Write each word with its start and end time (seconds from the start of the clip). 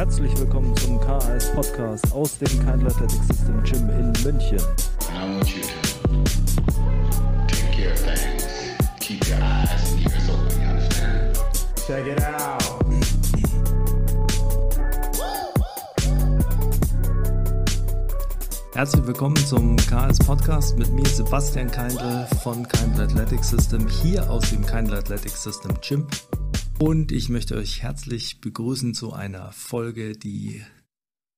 Herzlich 0.00 0.34
willkommen 0.38 0.74
zum 0.78 0.98
KAS 0.98 1.52
Podcast 1.52 2.10
aus 2.14 2.38
dem 2.38 2.48
Kind 2.48 2.86
Athletic 2.86 3.20
System 3.28 3.62
Gym 3.64 3.90
in 3.90 4.12
München. 4.24 4.58
Check 11.86 12.06
it 12.06 12.24
out. 12.24 12.62
Herzlich 18.72 19.06
willkommen 19.06 19.36
zum 19.36 19.76
KS 19.76 20.18
Podcast 20.20 20.78
mit 20.78 20.90
mir 20.94 21.04
Sebastian 21.04 21.70
Keindl 21.70 22.26
von 22.42 22.66
Keindl 22.66 23.02
Athletic 23.02 23.44
System 23.44 23.86
hier 23.86 24.30
aus 24.30 24.48
dem 24.48 24.64
Keindl 24.64 24.94
Athletic 24.94 25.32
System 25.32 25.72
Gym. 25.82 26.06
Und 26.80 27.12
ich 27.12 27.28
möchte 27.28 27.56
euch 27.56 27.82
herzlich 27.82 28.40
begrüßen 28.40 28.94
zu 28.94 29.12
einer 29.12 29.52
Folge, 29.52 30.16
die 30.16 30.62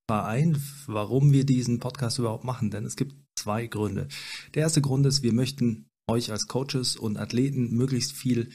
vereint, 0.08 0.60
warum 0.86 1.32
wir 1.32 1.44
diesen 1.44 1.80
Podcast 1.80 2.20
überhaupt 2.20 2.44
machen. 2.44 2.70
Denn 2.70 2.84
es 2.84 2.94
gibt 2.94 3.16
zwei 3.36 3.66
Gründe. 3.66 4.06
Der 4.54 4.62
erste 4.62 4.80
Grund 4.80 5.04
ist, 5.04 5.24
wir 5.24 5.32
möchten 5.32 5.86
euch 6.08 6.30
als 6.30 6.46
Coaches 6.46 6.94
und 6.94 7.18
Athleten 7.18 7.74
möglichst 7.74 8.12
viel 8.12 8.50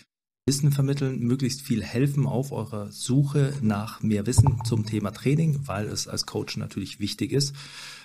Wissen 0.47 0.71
vermitteln, 0.71 1.19
möglichst 1.19 1.59
viel 1.59 1.83
helfen 1.83 2.25
auf 2.25 2.53
eurer 2.53 2.89
Suche 2.89 3.53
nach 3.61 4.01
mehr 4.01 4.25
Wissen 4.25 4.61
zum 4.63 4.85
Thema 4.85 5.11
Training, 5.11 5.67
weil 5.67 5.87
es 5.87 6.07
als 6.07 6.25
Coach 6.25 6.55
natürlich 6.55 7.01
wichtig 7.01 7.33
ist, 7.33 7.53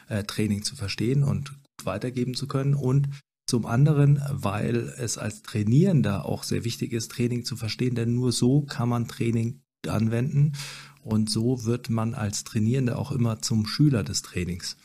äh, 0.08 0.24
Training 0.24 0.64
zu 0.64 0.74
verstehen 0.74 1.22
und 1.22 1.52
weitergeben 1.84 2.34
zu 2.34 2.48
können. 2.48 2.74
Und 2.74 3.08
zum 3.46 3.66
anderen, 3.66 4.22
weil 4.30 4.94
es 4.98 5.18
als 5.18 5.42
Trainierender 5.42 6.26
auch 6.26 6.42
sehr 6.42 6.64
wichtig 6.64 6.92
ist, 6.92 7.10
Training 7.10 7.44
zu 7.44 7.56
verstehen, 7.56 7.94
denn 7.94 8.14
nur 8.14 8.32
so 8.32 8.62
kann 8.62 8.88
man 8.88 9.08
Training 9.08 9.60
anwenden 9.86 10.52
und 11.02 11.28
so 11.28 11.64
wird 11.64 11.90
man 11.90 12.14
als 12.14 12.44
Trainierender 12.44 12.98
auch 12.98 13.12
immer 13.12 13.42
zum 13.42 13.66
Schüler 13.66 14.04
des 14.04 14.22
Trainings. 14.22 14.76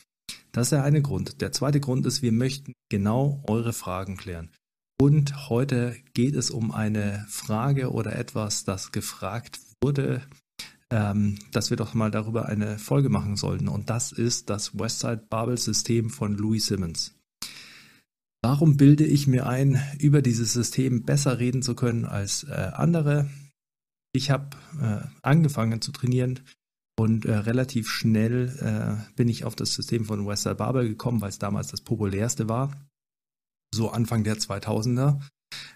Das 0.52 0.68
ist 0.68 0.72
der 0.72 0.84
eine 0.84 1.02
Grund. 1.02 1.42
Der 1.42 1.52
zweite 1.52 1.80
Grund 1.80 2.06
ist, 2.06 2.22
wir 2.22 2.32
möchten 2.32 2.74
genau 2.90 3.44
eure 3.48 3.74
Fragen 3.74 4.18
klären. 4.18 4.50
Und 5.00 5.50
heute 5.50 5.96
geht 6.16 6.36
es 6.36 6.50
um 6.50 6.72
eine 6.72 7.26
Frage 7.30 7.92
oder 7.92 8.16
etwas, 8.16 8.64
das 8.64 8.92
gefragt 8.92 9.60
wurde, 9.84 10.24
ähm, 10.90 11.38
dass 11.52 11.70
wir 11.70 11.78
doch 11.78 11.94
mal 11.94 12.10
darüber 12.10 12.48
eine 12.48 12.80
Folge 12.80 13.10
machen 13.10 13.36
sollten. 13.36 13.68
Und 13.68 13.92
das 13.92 14.12
ist 14.12 14.50
das 14.50 14.78
Westside 14.78 15.24
Barbell 15.30 15.58
System 15.58 16.10
von 16.10 16.34
Louis 16.34 16.66
Simmons. 16.66 17.17
Warum 18.50 18.78
bilde 18.78 19.06
ich 19.06 19.28
mir 19.28 19.46
ein, 19.46 19.78
über 20.00 20.22
dieses 20.22 20.54
System 20.54 21.04
besser 21.04 21.38
reden 21.38 21.62
zu 21.62 21.76
können 21.76 22.06
als 22.06 22.46
äh, 22.46 22.72
andere? 22.74 23.30
Ich 24.14 24.32
habe 24.32 24.56
äh, 24.82 25.06
angefangen 25.22 25.82
zu 25.82 25.92
trainieren 25.92 26.40
und 26.98 27.26
äh, 27.26 27.36
relativ 27.36 27.90
schnell 27.90 28.48
äh, 28.62 29.16
bin 29.18 29.28
ich 29.28 29.44
auf 29.44 29.58
das 29.58 29.74
System 29.74 30.06
von 30.06 30.26
Westside 30.26 30.56
Barbell 30.56 30.88
gekommen, 30.88 31.20
weil 31.20 31.28
es 31.28 31.40
damals 31.40 31.68
das 31.68 31.82
populärste 31.82 32.48
war 32.48 32.72
so 33.76 33.90
Anfang 33.90 34.24
der 34.24 34.38
2000er. 34.38 35.20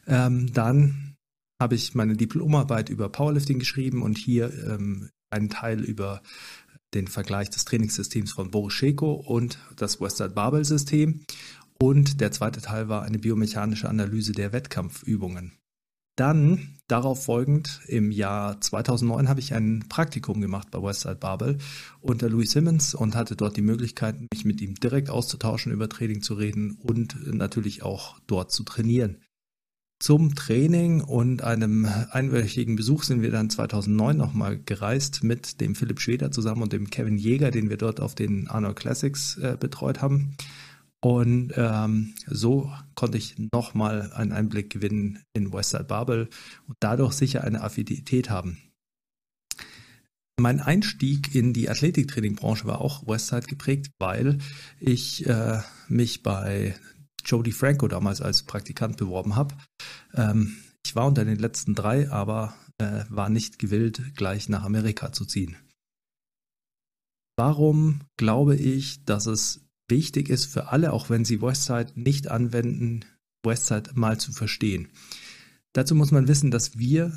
Ähm, 0.08 0.53
dann 0.53 1.17
habe 1.61 1.75
ich 1.75 1.94
meine 1.94 2.16
Diplomarbeit 2.16 2.88
über 2.88 3.09
Powerlifting 3.09 3.59
geschrieben 3.59 4.02
und 4.02 4.17
hier 4.17 4.49
ähm, 4.66 5.09
einen 5.30 5.49
Teil 5.49 5.83
über 5.83 6.22
den 6.94 7.08
Vergleich 7.08 7.49
des 7.49 7.66
Trainingssystems 7.66 8.31
von 8.31 8.52
Boris 8.52 8.73
Scheko 8.73 9.14
und 9.14 9.59
das 9.75 9.99
Westside 9.99 10.30
Barbell 10.30 10.64
System. 10.66 11.25
Und 11.81 12.21
der 12.21 12.31
zweite 12.31 12.61
Teil 12.61 12.89
war 12.89 13.01
eine 13.01 13.17
biomechanische 13.17 13.89
Analyse 13.89 14.33
der 14.33 14.53
Wettkampfübungen. 14.53 15.53
Dann, 16.15 16.77
darauf 16.87 17.25
folgend, 17.25 17.81
im 17.87 18.11
Jahr 18.11 18.61
2009 18.61 19.27
habe 19.27 19.39
ich 19.39 19.55
ein 19.55 19.86
Praktikum 19.89 20.41
gemacht 20.41 20.70
bei 20.70 20.80
Westside 20.80 21.15
Barbell 21.15 21.58
unter 21.99 22.30
Louis 22.30 22.52
Simmons 22.52 22.93
und 22.93 23.15
hatte 23.15 23.36
dort 23.36 23.58
die 23.58 23.64
Möglichkeit, 23.64 24.15
mich 24.31 24.45
mit 24.45 24.61
ihm 24.61 24.75
direkt 24.75 25.09
auszutauschen, 25.09 25.71
über 25.71 25.89
Training 25.89 26.21
zu 26.21 26.36
reden 26.36 26.77
und 26.83 27.33
natürlich 27.33 27.81
auch 27.81 28.20
dort 28.27 28.52
zu 28.52 28.61
trainieren. 28.61 29.17
Zum 29.99 30.36
Training 30.36 31.02
und 31.02 31.43
einem 31.43 31.87
einwöchigen 32.11 32.75
Besuch 32.75 33.02
sind 33.03 33.23
wir 33.23 33.31
dann 33.31 33.49
2009 33.49 34.15
nochmal 34.15 34.59
gereist 34.59 35.23
mit 35.23 35.59
dem 35.59 35.73
Philipp 35.73 35.99
Schweder 35.99 36.30
zusammen 36.30 36.61
und 36.61 36.73
dem 36.73 36.91
Kevin 36.91 37.17
Jäger, 37.17 37.49
den 37.49 37.71
wir 37.71 37.77
dort 37.77 37.99
auf 37.99 38.14
den 38.14 38.47
Arnold 38.49 38.75
Classics 38.75 39.37
äh, 39.37 39.58
betreut 39.59 40.03
haben. 40.03 40.36
Und 41.04 41.54
ähm, 41.56 42.14
so 42.28 42.72
konnte 42.94 43.17
ich 43.17 43.36
nochmal 43.52 44.12
einen 44.14 44.32
Einblick 44.32 44.70
gewinnen 44.70 45.23
in 45.34 45.52
Westside 45.52 45.86
Barbell 45.86 46.30
und 46.67 46.78
dadurch 46.80 47.14
sicher 47.14 47.44
eine 47.44 47.62
Affinität 47.62 48.30
haben. 48.30 48.60
Mein 50.39 50.60
Einstieg 50.60 51.36
in 51.36 51.54
die 51.54 51.70
Athletiktraining-Branche 51.70 52.66
war 52.66 52.82
auch 52.82 53.08
Westside 53.08 53.48
geprägt, 53.48 53.92
weil 54.00 54.38
ich 54.80 55.26
äh, 55.26 55.62
mich 55.88 56.23
bei 56.23 56.76
Jody 57.26 57.52
Franco 57.52 57.88
damals 57.88 58.22
als 58.22 58.44
Praktikant 58.44 58.98
beworben 58.98 59.36
habe. 59.36 59.56
Ähm, 60.14 60.56
ich 60.86 60.95
war 60.95 61.08
unter 61.08 61.26
den 61.26 61.38
letzten 61.38 61.76
drei, 61.76 62.12
aber 62.12 62.56
äh, 62.80 63.06
war 63.10 63.30
nicht 63.30 63.60
gewillt, 63.60 64.16
gleich 64.16 64.50
nach 64.50 64.64
Amerika 64.64 65.12
zu 65.12 65.26
ziehen. 65.26 65.56
Warum 67.38 68.02
glaube 68.18 68.56
ich, 68.56 69.04
dass 69.06 69.26
es 69.26 69.62
wichtig 69.91 70.29
ist 70.29 70.45
für 70.45 70.69
alle, 70.69 70.91
auch 70.91 71.11
wenn 71.11 71.23
sie 71.23 71.43
Westside 71.43 71.91
nicht 71.93 72.29
anwenden, 72.29 73.05
Westside 73.45 73.91
mal 73.93 74.19
zu 74.19 74.31
verstehen. 74.31 74.87
Dazu 75.73 75.93
muss 75.93 76.11
man 76.11 76.27
wissen, 76.27 76.49
dass 76.49 76.79
wir 76.79 77.13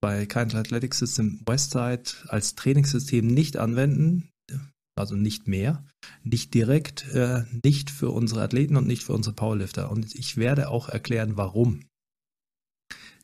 bei 0.00 0.26
Kind 0.26 0.54
Athletic 0.54 0.94
System 0.94 1.40
Westside 1.44 2.04
als 2.28 2.54
Trainingssystem 2.54 3.26
nicht 3.26 3.56
anwenden, 3.56 4.30
also 4.94 5.16
nicht 5.16 5.48
mehr, 5.48 5.84
nicht 6.22 6.54
direkt, 6.54 7.08
äh, 7.12 7.44
nicht 7.64 7.90
für 7.90 8.10
unsere 8.10 8.42
Athleten 8.42 8.76
und 8.76 8.86
nicht 8.86 9.02
für 9.02 9.12
unsere 9.12 9.34
Powerlifter. 9.34 9.90
Und 9.90 10.14
ich 10.14 10.36
werde 10.36 10.68
auch 10.68 10.88
erklären, 10.88 11.36
warum. 11.36 11.82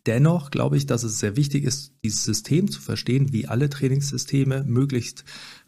Dennoch 0.06 0.50
glaube 0.50 0.76
ich, 0.76 0.86
dass 0.86 1.02
es 1.02 1.18
sehr 1.18 1.36
wichtig 1.36 1.64
ist, 1.64 1.94
dieses 2.04 2.24
System 2.24 2.70
zu 2.70 2.80
verstehen, 2.80 3.32
wie 3.32 3.46
alle 3.46 3.70
Trainingssysteme 3.70 4.64
möglichst 4.64 5.24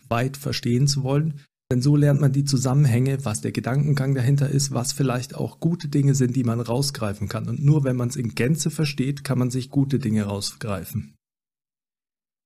weit 0.09 0.37
verstehen 0.37 0.87
zu 0.87 1.03
wollen, 1.03 1.41
denn 1.71 1.83
so 1.83 1.97
lernt 1.97 2.21
man 2.21 2.33
die 2.33 2.45
Zusammenhänge, 2.45 3.25
was 3.25 3.41
der 3.41 3.53
Gedankengang 3.53 4.15
dahinter 4.15 4.49
ist, 4.49 4.73
was 4.73 4.93
vielleicht 4.93 5.35
auch 5.35 5.59
gute 5.59 5.89
Dinge 5.89 6.15
sind, 6.15 6.37
die 6.37 6.45
man 6.45 6.61
rausgreifen 6.61 7.29
kann. 7.29 7.49
Und 7.49 7.65
nur 7.65 7.83
wenn 7.85 7.97
man 7.97 8.09
es 8.09 8.17
in 8.17 8.35
Gänze 8.35 8.71
versteht, 8.71 9.25
kann 9.25 9.39
man 9.39 9.51
sich 9.51 9.71
gute 9.71 9.99
Dinge 9.99 10.25
rausgreifen. 10.25 11.17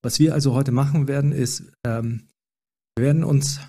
Was 0.02 0.18
wir 0.18 0.32
also 0.32 0.54
heute 0.54 0.72
machen 0.72 1.08
werden, 1.08 1.32
ist, 1.32 1.70
ähm, 1.84 2.28
wir 2.96 3.04
werden 3.04 3.24
uns 3.24 3.60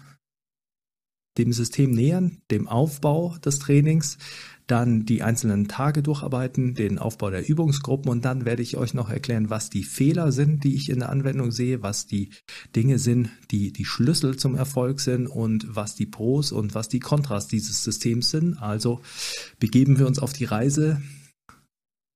dem 1.37 1.51
System 1.51 1.91
nähern, 1.91 2.41
dem 2.49 2.67
Aufbau 2.67 3.37
des 3.39 3.59
Trainings, 3.59 4.17
dann 4.71 5.05
die 5.05 5.21
einzelnen 5.21 5.67
Tage 5.67 6.01
durcharbeiten, 6.01 6.73
den 6.75 6.97
Aufbau 6.97 7.29
der 7.29 7.47
Übungsgruppen 7.47 8.09
und 8.09 8.23
dann 8.23 8.45
werde 8.45 8.61
ich 8.61 8.77
euch 8.77 8.93
noch 8.93 9.09
erklären, 9.09 9.49
was 9.49 9.69
die 9.69 9.83
Fehler 9.83 10.31
sind, 10.31 10.63
die 10.63 10.75
ich 10.75 10.89
in 10.89 10.99
der 10.99 11.09
Anwendung 11.09 11.51
sehe, 11.51 11.83
was 11.83 12.07
die 12.07 12.29
Dinge 12.73 12.97
sind, 12.97 13.29
die 13.51 13.73
die 13.73 13.83
Schlüssel 13.83 14.37
zum 14.37 14.55
Erfolg 14.55 15.01
sind 15.01 15.27
und 15.27 15.75
was 15.75 15.95
die 15.95 16.05
Pros 16.05 16.53
und 16.53 16.73
was 16.73 16.87
die 16.87 16.99
Kontras 16.99 17.47
dieses 17.47 17.83
Systems 17.83 18.29
sind. 18.29 18.57
Also 18.61 19.01
begeben 19.59 19.99
wir 19.99 20.07
uns 20.07 20.19
auf 20.19 20.31
die 20.31 20.45
Reise 20.45 21.01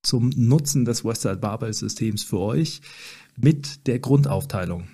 zum 0.01 0.29
Nutzen 0.35 0.85
des 0.85 1.03
Westside 1.03 1.37
Barbell 1.37 1.73
Systems 1.73 2.23
für 2.23 2.39
euch 2.39 2.81
mit 3.35 3.85
der 3.87 3.99
Grundaufteilung. 3.99 4.87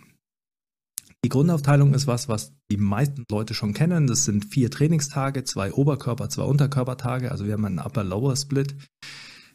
Die 1.24 1.30
Grundaufteilung 1.30 1.94
ist 1.94 2.08
was, 2.08 2.30
was 2.30 2.54
die 2.72 2.78
meisten 2.78 3.26
Leute 3.30 3.54
schon 3.54 3.74
kennen. 3.74 4.08
Das 4.08 4.26
sind 4.26 4.46
vier 4.46 4.72
Trainingstage, 4.72 5.44
zwei 5.44 5.72
Oberkörper, 5.72 6.30
zwei 6.30 6.44
Unterkörpertage. 6.44 7.32
Also 7.32 7.46
wir 7.46 7.54
haben 7.54 7.66
einen 7.66 7.80
Upper-Lower-Split. 7.80 8.76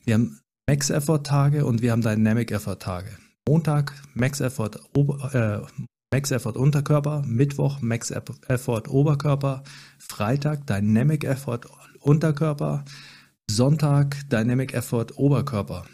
Wir 0.05 0.15
haben 0.15 0.41
Max-Effort-Tage 0.69 1.67
und 1.67 1.83
wir 1.83 1.91
haben 1.91 2.03
Dynamic-Effort-Tage. 2.03 3.19
Montag 3.49 3.93
Max-Effort 4.15 4.81
äh, 5.33 5.61
Max 6.13 6.31
Effort 6.31 6.57
Unterkörper, 6.57 7.25
Mittwoch 7.27 7.81
Max 7.83 8.11
Effort 8.12 8.89
Oberkörper, 8.89 9.65
Freitag 9.99 10.67
Dynamic 10.67 11.25
Effort 11.25 11.62
Unterkörper, 12.01 12.85
Sonntag 13.51 14.17
Dynamic 14.31 14.73
Effort 14.73 15.07
Oberkörper. 15.17 15.85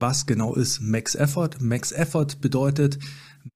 Was 0.00 0.26
genau 0.26 0.54
ist 0.54 0.80
Max 0.80 1.14
Effort? 1.14 1.60
Max 1.60 1.92
Effort 1.92 2.40
bedeutet, 2.40 2.98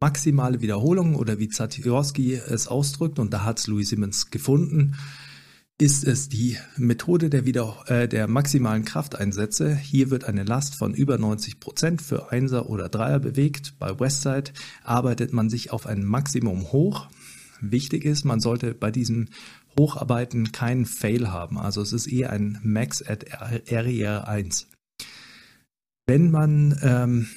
maximale 0.01 0.61
Wiederholung 0.61 1.15
oder 1.17 1.39
wie 1.39 1.49
Zatiorski 1.49 2.35
es 2.35 2.69
ausdrückt, 2.69 3.19
und 3.19 3.33
da 3.33 3.45
hat 3.45 3.59
es 3.59 3.67
Louis 3.67 3.89
Simmons 3.89 4.31
gefunden, 4.31 4.97
ist 5.79 6.05
es 6.05 6.29
die 6.29 6.57
Methode 6.77 7.29
der, 7.29 7.45
Wieder 7.45 7.85
äh, 7.89 8.09
der 8.09 8.29
maximalen 8.29 8.85
Krafteinsätze. 8.85 9.77
Hier 9.77 10.11
wird 10.11 10.25
eine 10.25 10.43
Last 10.43 10.75
von 10.75 10.95
über 10.95 11.19
90 11.19 11.61
Prozent 11.61 12.01
für 12.01 12.33
Einser 12.33 12.71
oder 12.71 12.89
Dreier 12.89 13.21
bewegt. 13.21 13.75
Bei 13.79 13.99
Westside 14.01 14.53
arbeitet 14.83 15.35
man 15.35 15.51
sich 15.51 15.73
auf 15.73 15.87
ein 15.87 16.05
Maximum 16.05 16.73
hoch. 16.73 17.09
Wichtig 17.61 18.05
ist, 18.05 18.25
man 18.25 18.41
sollte 18.41 18.75
bei 18.75 18.91
diesem 18.91 19.29
Hocharbeiten 19.79 20.53
keinen 20.53 20.87
Fail 20.87 21.31
haben. 21.31 21.59
Also 21.59 21.83
es 21.83 21.93
ist 21.93 22.07
eher 22.07 22.31
ein 22.31 22.59
Max 22.63 23.03
at 23.03 23.27
RER 23.71 24.27
1. 24.27 24.69
Wenn 26.07 26.31
man 26.31 26.79
ähm, 26.83 27.29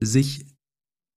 sich 0.00 0.46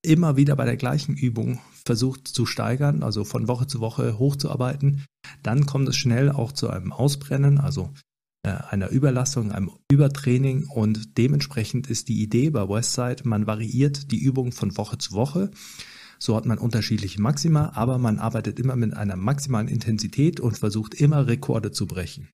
immer 0.03 0.37
wieder 0.37 0.55
bei 0.55 0.65
der 0.65 0.77
gleichen 0.77 1.15
Übung 1.15 1.59
versucht 1.85 2.27
zu 2.27 2.45
steigern, 2.45 3.03
also 3.03 3.23
von 3.23 3.47
Woche 3.47 3.67
zu 3.67 3.79
Woche 3.79 4.19
hochzuarbeiten, 4.19 5.05
dann 5.41 5.65
kommt 5.65 5.89
es 5.89 5.97
schnell 5.97 6.29
auch 6.29 6.51
zu 6.51 6.69
einem 6.69 6.91
Ausbrennen, 6.91 7.59
also 7.59 7.91
äh, 8.43 8.49
einer 8.49 8.89
Überlastung, 8.89 9.51
einem 9.51 9.71
Übertraining 9.89 10.67
und 10.67 11.17
dementsprechend 11.17 11.87
ist 11.87 12.09
die 12.09 12.21
Idee 12.21 12.49
bei 12.49 12.67
Westside, 12.67 13.23
man 13.27 13.47
variiert 13.47 14.11
die 14.11 14.21
Übung 14.21 14.51
von 14.51 14.77
Woche 14.77 14.97
zu 14.97 15.13
Woche. 15.13 15.51
So 16.19 16.37
hat 16.37 16.45
man 16.45 16.57
unterschiedliche 16.57 17.21
Maxima, 17.21 17.71
aber 17.75 17.97
man 17.97 18.19
arbeitet 18.19 18.59
immer 18.59 18.77
mit 18.77 18.93
einer 18.95 19.17
maximalen 19.17 19.67
Intensität 19.67 20.39
und 20.39 20.57
versucht 20.57 20.93
immer 20.93 21.27
Rekorde 21.27 21.71
zu 21.71 21.85
brechen. 21.85 22.29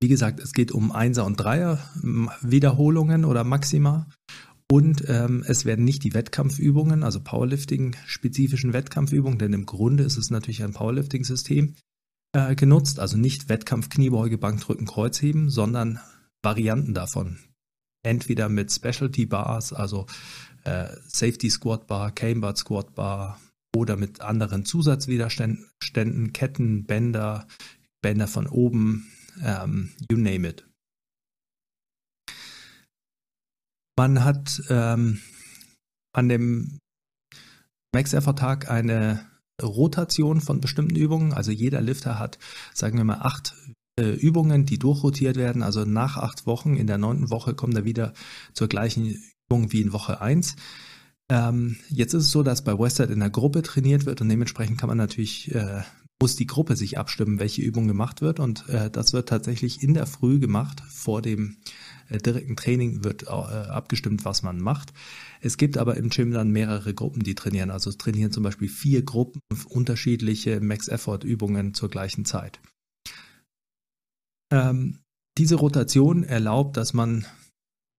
Wie 0.00 0.08
gesagt, 0.08 0.38
es 0.38 0.52
geht 0.52 0.70
um 0.70 0.92
Einser 0.92 1.24
und 1.24 1.36
Dreier 1.36 1.78
Wiederholungen 2.42 3.24
oder 3.24 3.44
Maxima 3.44 4.06
und 4.70 5.04
ähm, 5.08 5.42
es 5.46 5.64
werden 5.64 5.84
nicht 5.84 6.04
die 6.04 6.12
Wettkampfübungen, 6.12 7.02
also 7.02 7.20
Powerlifting-spezifischen 7.20 8.72
Wettkampfübungen, 8.72 9.38
denn 9.38 9.54
im 9.54 9.66
Grunde 9.66 10.04
ist 10.04 10.18
es 10.18 10.30
natürlich 10.30 10.62
ein 10.62 10.74
Powerlifting-System 10.74 11.74
äh, 12.32 12.54
genutzt, 12.54 13.00
also 13.00 13.16
nicht 13.16 13.48
Wettkampf, 13.48 13.88
Kniebeuge, 13.88 14.36
Bankdrücken, 14.36 14.86
Kreuzheben, 14.86 15.48
sondern 15.48 16.00
Varianten 16.42 16.92
davon. 16.92 17.38
Entweder 18.02 18.48
mit 18.48 18.70
Specialty 18.70 19.26
Bars, 19.26 19.72
also 19.72 20.06
äh, 20.64 20.88
Safety 21.06 21.48
Squat 21.48 21.86
Bar, 21.86 22.12
Camber 22.12 22.54
Squat 22.54 22.94
Bar 22.94 23.40
oder 23.74 23.96
mit 23.96 24.20
anderen 24.20 24.66
Zusatzwiderständen, 24.66 26.32
Ketten, 26.32 26.84
Bänder, 26.84 27.46
Bänder 28.02 28.28
von 28.28 28.46
oben, 28.46 29.10
ähm, 29.42 29.90
you 30.10 30.18
name 30.18 30.46
it. 30.46 30.67
Man 33.98 34.22
hat 34.22 34.62
ähm, 34.70 35.18
an 36.12 36.28
dem 36.28 36.78
Max 37.92 38.12
Effort 38.12 38.36
Tag 38.36 38.70
eine 38.70 39.26
Rotation 39.60 40.40
von 40.40 40.60
bestimmten 40.60 40.94
Übungen. 40.94 41.32
Also 41.32 41.50
jeder 41.50 41.80
Lifter 41.80 42.16
hat, 42.16 42.38
sagen 42.72 42.96
wir 42.96 43.02
mal, 43.02 43.22
acht 43.22 43.56
äh, 43.98 44.10
Übungen, 44.10 44.66
die 44.66 44.78
durchrotiert 44.78 45.34
werden. 45.34 45.64
Also 45.64 45.84
nach 45.84 46.16
acht 46.16 46.46
Wochen, 46.46 46.76
in 46.76 46.86
der 46.86 46.96
neunten 46.96 47.28
Woche 47.30 47.54
kommt 47.54 47.74
er 47.74 47.84
wieder 47.84 48.12
zur 48.52 48.68
gleichen 48.68 49.20
Übung 49.50 49.72
wie 49.72 49.80
in 49.80 49.92
Woche 49.92 50.20
eins. 50.20 50.54
Ähm, 51.28 51.76
jetzt 51.88 52.14
ist 52.14 52.26
es 52.26 52.30
so, 52.30 52.44
dass 52.44 52.62
bei 52.62 52.78
Westside 52.78 53.12
in 53.12 53.18
der 53.18 53.30
Gruppe 53.30 53.62
trainiert 53.62 54.06
wird 54.06 54.20
und 54.20 54.28
dementsprechend 54.28 54.78
kann 54.78 54.88
man 54.88 54.98
natürlich, 54.98 55.52
äh, 55.56 55.82
muss 56.22 56.36
die 56.36 56.46
Gruppe 56.46 56.76
sich 56.76 56.98
abstimmen, 56.98 57.40
welche 57.40 57.62
Übung 57.62 57.88
gemacht 57.88 58.20
wird 58.20 58.38
und 58.38 58.68
äh, 58.68 58.90
das 58.90 59.12
wird 59.12 59.28
tatsächlich 59.28 59.82
in 59.82 59.94
der 59.94 60.06
Früh 60.06 60.38
gemacht 60.38 60.84
vor 60.88 61.20
dem 61.20 61.56
äh, 61.56 61.87
direkten 62.10 62.56
Training 62.56 63.04
wird 63.04 63.24
äh, 63.24 63.26
abgestimmt, 63.28 64.24
was 64.24 64.42
man 64.42 64.60
macht. 64.60 64.92
Es 65.40 65.56
gibt 65.56 65.76
aber 65.78 65.96
im 65.96 66.10
Gym 66.10 66.32
dann 66.32 66.50
mehrere 66.50 66.94
Gruppen, 66.94 67.22
die 67.22 67.34
trainieren. 67.34 67.70
Also 67.70 67.90
es 67.90 67.98
trainieren 67.98 68.32
zum 68.32 68.42
Beispiel 68.42 68.68
vier 68.68 69.02
Gruppen 69.02 69.40
unterschiedliche 69.68 70.60
Max-Effort-Übungen 70.60 71.74
zur 71.74 71.90
gleichen 71.90 72.24
Zeit. 72.24 72.60
Ähm, 74.50 74.98
diese 75.36 75.56
Rotation 75.56 76.24
erlaubt, 76.24 76.76
dass 76.76 76.94
man 76.94 77.26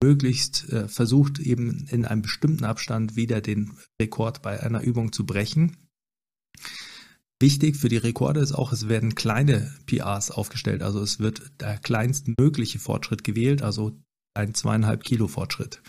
möglichst 0.03 0.69
äh, 0.69 0.87
versucht, 0.87 1.39
eben 1.39 1.87
in 1.89 2.05
einem 2.05 2.21
bestimmten 2.21 2.63
Abstand 2.63 3.15
wieder 3.15 3.41
den 3.41 3.77
Rekord 4.01 4.41
bei 4.41 4.61
einer 4.61 4.81
Übung 4.81 5.11
zu 5.11 5.25
brechen. 5.25 5.77
Wichtig 7.41 7.77
für 7.77 7.87
die 7.87 7.97
Rekorde 7.97 8.41
ist 8.41 8.51
auch, 8.51 8.73
es 8.73 8.89
werden 8.89 9.15
kleine 9.15 9.73
PRs 9.85 10.29
aufgestellt. 10.29 10.83
Also 10.83 11.01
es 11.01 11.19
wird 11.19 11.41
der 11.61 11.77
kleinstmögliche 11.77 12.79
Fortschritt 12.79 13.23
gewählt, 13.23 13.61
also 13.61 13.97
ein 14.33 14.53
zweieinhalb 14.53 15.03
Kilo 15.03 15.27
Fortschritt. 15.27 15.81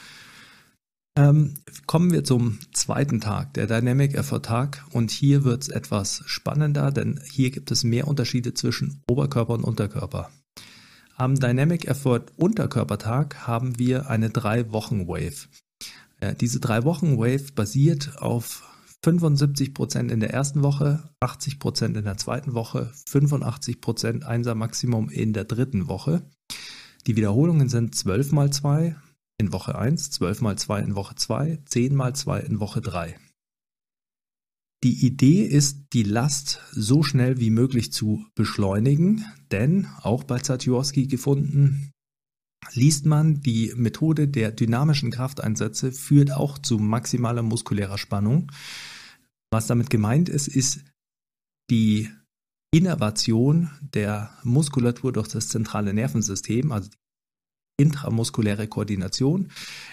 Ähm, 1.18 1.54
kommen 1.86 2.12
wir 2.12 2.22
zum 2.22 2.60
zweiten 2.72 3.20
Tag, 3.20 3.54
der 3.54 3.66
Dynamic 3.66 4.14
Effort 4.14 4.42
Tag. 4.42 4.84
Und 4.92 5.10
hier 5.10 5.42
wird 5.42 5.62
es 5.62 5.68
etwas 5.68 6.22
spannender, 6.26 6.92
denn 6.92 7.20
hier 7.28 7.50
gibt 7.50 7.72
es 7.72 7.82
mehr 7.82 8.06
Unterschiede 8.06 8.54
zwischen 8.54 9.02
Oberkörper 9.08 9.54
und 9.54 9.64
Unterkörper. 9.64 10.30
Am 11.16 11.34
Dynamic 11.34 11.86
Effort 11.86 12.26
Unterkörpertag 12.36 13.46
haben 13.46 13.78
wir 13.78 14.08
eine 14.08 14.30
drei 14.30 14.72
Wochen 14.72 15.08
Wave. 15.08 15.48
Äh, 16.20 16.34
diese 16.36 16.60
drei 16.60 16.84
Wochen 16.84 17.18
Wave 17.18 17.52
basiert 17.54 18.22
auf 18.22 18.69
75 19.02 19.72
Prozent 19.72 20.10
in 20.10 20.20
der 20.20 20.30
ersten 20.30 20.62
Woche, 20.62 21.10
80 21.20 21.58
Prozent 21.58 21.96
in 21.96 22.04
der 22.04 22.18
zweiten 22.18 22.52
Woche, 22.52 22.92
85 23.08 23.80
Prozent 23.80 24.24
Einser 24.24 24.54
Maximum 24.54 25.08
in 25.08 25.32
der 25.32 25.44
dritten 25.44 25.88
Woche. 25.88 26.22
Die 27.06 27.16
Wiederholungen 27.16 27.70
sind 27.70 27.94
12 27.94 28.32
mal 28.32 28.52
2 28.52 28.94
in 29.38 29.52
Woche 29.52 29.78
1, 29.78 30.10
12 30.10 30.42
mal 30.42 30.58
2 30.58 30.80
in 30.80 30.94
Woche 30.94 31.14
2, 31.14 31.62
10 31.64 31.94
mal 31.94 32.14
2 32.14 32.40
in 32.40 32.60
Woche 32.60 32.82
3. 32.82 33.18
Die 34.82 35.06
Idee 35.06 35.44
ist, 35.44 35.92
die 35.92 36.02
Last 36.02 36.60
so 36.72 37.02
schnell 37.02 37.38
wie 37.38 37.50
möglich 37.50 37.92
zu 37.92 38.26
beschleunigen, 38.34 39.24
denn 39.50 39.86
auch 40.02 40.24
bei 40.24 40.38
Zatiorski 40.38 41.06
gefunden, 41.06 41.90
liest 42.72 43.06
man, 43.06 43.40
die 43.40 43.72
Methode 43.76 44.28
der 44.28 44.52
dynamischen 44.52 45.10
Krafteinsätze 45.10 45.92
führt 45.92 46.32
auch 46.32 46.58
zu 46.58 46.78
maximaler 46.78 47.42
muskulärer 47.42 47.98
Spannung. 47.98 48.50
Was 49.50 49.66
damit 49.66 49.90
gemeint 49.90 50.28
ist, 50.28 50.48
ist 50.48 50.80
die 51.70 52.10
Innervation 52.72 53.70
der 53.94 54.30
Muskulatur 54.44 55.12
durch 55.12 55.28
das 55.28 55.48
zentrale 55.48 55.92
Nervensystem, 55.92 56.70
also 56.70 56.88
die 56.90 57.82
intramuskuläre 57.82 58.68
Koordination, 58.68 59.50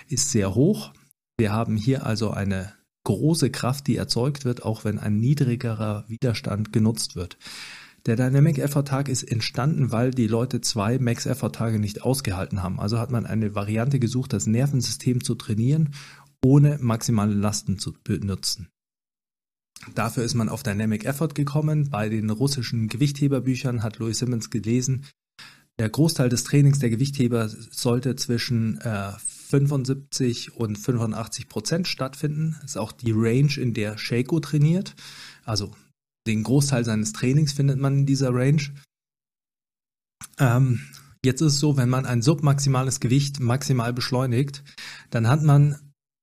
ist 0.08 0.32
sehr 0.32 0.54
hoch. 0.54 0.94
Wir 1.38 1.52
haben 1.52 1.78
hier 1.78 2.06
also 2.06 2.32
eine 2.32 2.74
große 3.06 3.50
Kraft, 3.50 3.88
die 3.88 3.96
erzeugt 3.96 4.46
wird, 4.46 4.64
auch 4.64 4.84
wenn 4.84 5.00
ein 5.00 5.18
niedrigerer 5.18 6.06
Widerstand 6.08 6.74
genutzt 6.74 7.16
wird. 7.16 7.38
Der 8.08 8.16
Dynamic 8.16 8.58
Effort 8.58 8.86
Tag 8.86 9.10
ist 9.10 9.24
entstanden, 9.24 9.92
weil 9.92 10.12
die 10.12 10.28
Leute 10.28 10.62
zwei 10.62 10.98
Max 10.98 11.26
Effort 11.26 11.52
Tage 11.52 11.78
nicht 11.78 12.04
ausgehalten 12.04 12.64
haben. 12.64 12.80
Also 12.80 13.00
hat 13.00 13.12
man 13.12 13.26
eine 13.26 13.54
Variante 13.54 14.00
gesucht, 14.00 14.32
das 14.32 14.48
Nervensystem 14.48 15.22
zu 15.22 15.36
trainieren, 15.36 15.94
ohne 16.42 16.78
maximale 16.80 17.34
Lasten 17.34 17.80
zu 17.80 17.94
benutzen. 18.06 18.70
Dafür 19.94 20.24
ist 20.24 20.36
man 20.36 20.48
auf 20.48 20.64
Dynamic 20.64 21.04
Effort 21.04 21.36
gekommen. 21.36 21.90
Bei 21.90 22.08
den 22.08 22.30
russischen 22.30 22.88
Gewichtheberbüchern 22.88 23.84
hat 23.84 24.00
Louis 24.00 24.20
Simmons 24.20 24.50
gelesen, 24.50 25.06
der 25.78 25.90
Großteil 25.90 26.30
des 26.30 26.46
Trainings 26.46 26.80
der 26.80 26.90
Gewichtheber 26.90 27.50
sollte 27.50 28.16
zwischen 28.16 28.80
äh, 28.82 29.12
75 29.50 30.56
und 30.56 30.78
85 30.78 31.50
Prozent 31.50 31.88
stattfinden. 31.90 32.56
Das 32.62 32.72
ist 32.72 32.78
auch 32.78 32.94
die 32.94 33.12
Range, 33.14 33.52
in 33.58 33.74
der 33.74 33.98
Shaco 33.98 34.40
trainiert. 34.40 34.96
Also 35.44 35.74
den 36.28 36.44
Großteil 36.44 36.86
seines 36.86 37.14
Trainings 37.14 37.54
findet 37.54 37.80
man 37.80 38.00
in 38.00 38.06
dieser 38.06 38.34
Range. 38.34 38.62
Ähm, 40.40 40.82
jetzt 41.26 41.42
ist 41.42 41.54
es 41.54 41.60
so, 41.60 41.78
wenn 41.78 41.90
man 41.90 42.06
ein 42.06 42.22
submaximales 42.22 43.00
Gewicht 43.00 43.40
maximal 43.40 43.94
beschleunigt, 43.94 44.64
dann 45.10 45.28
hat 45.28 45.42
man 45.42 45.78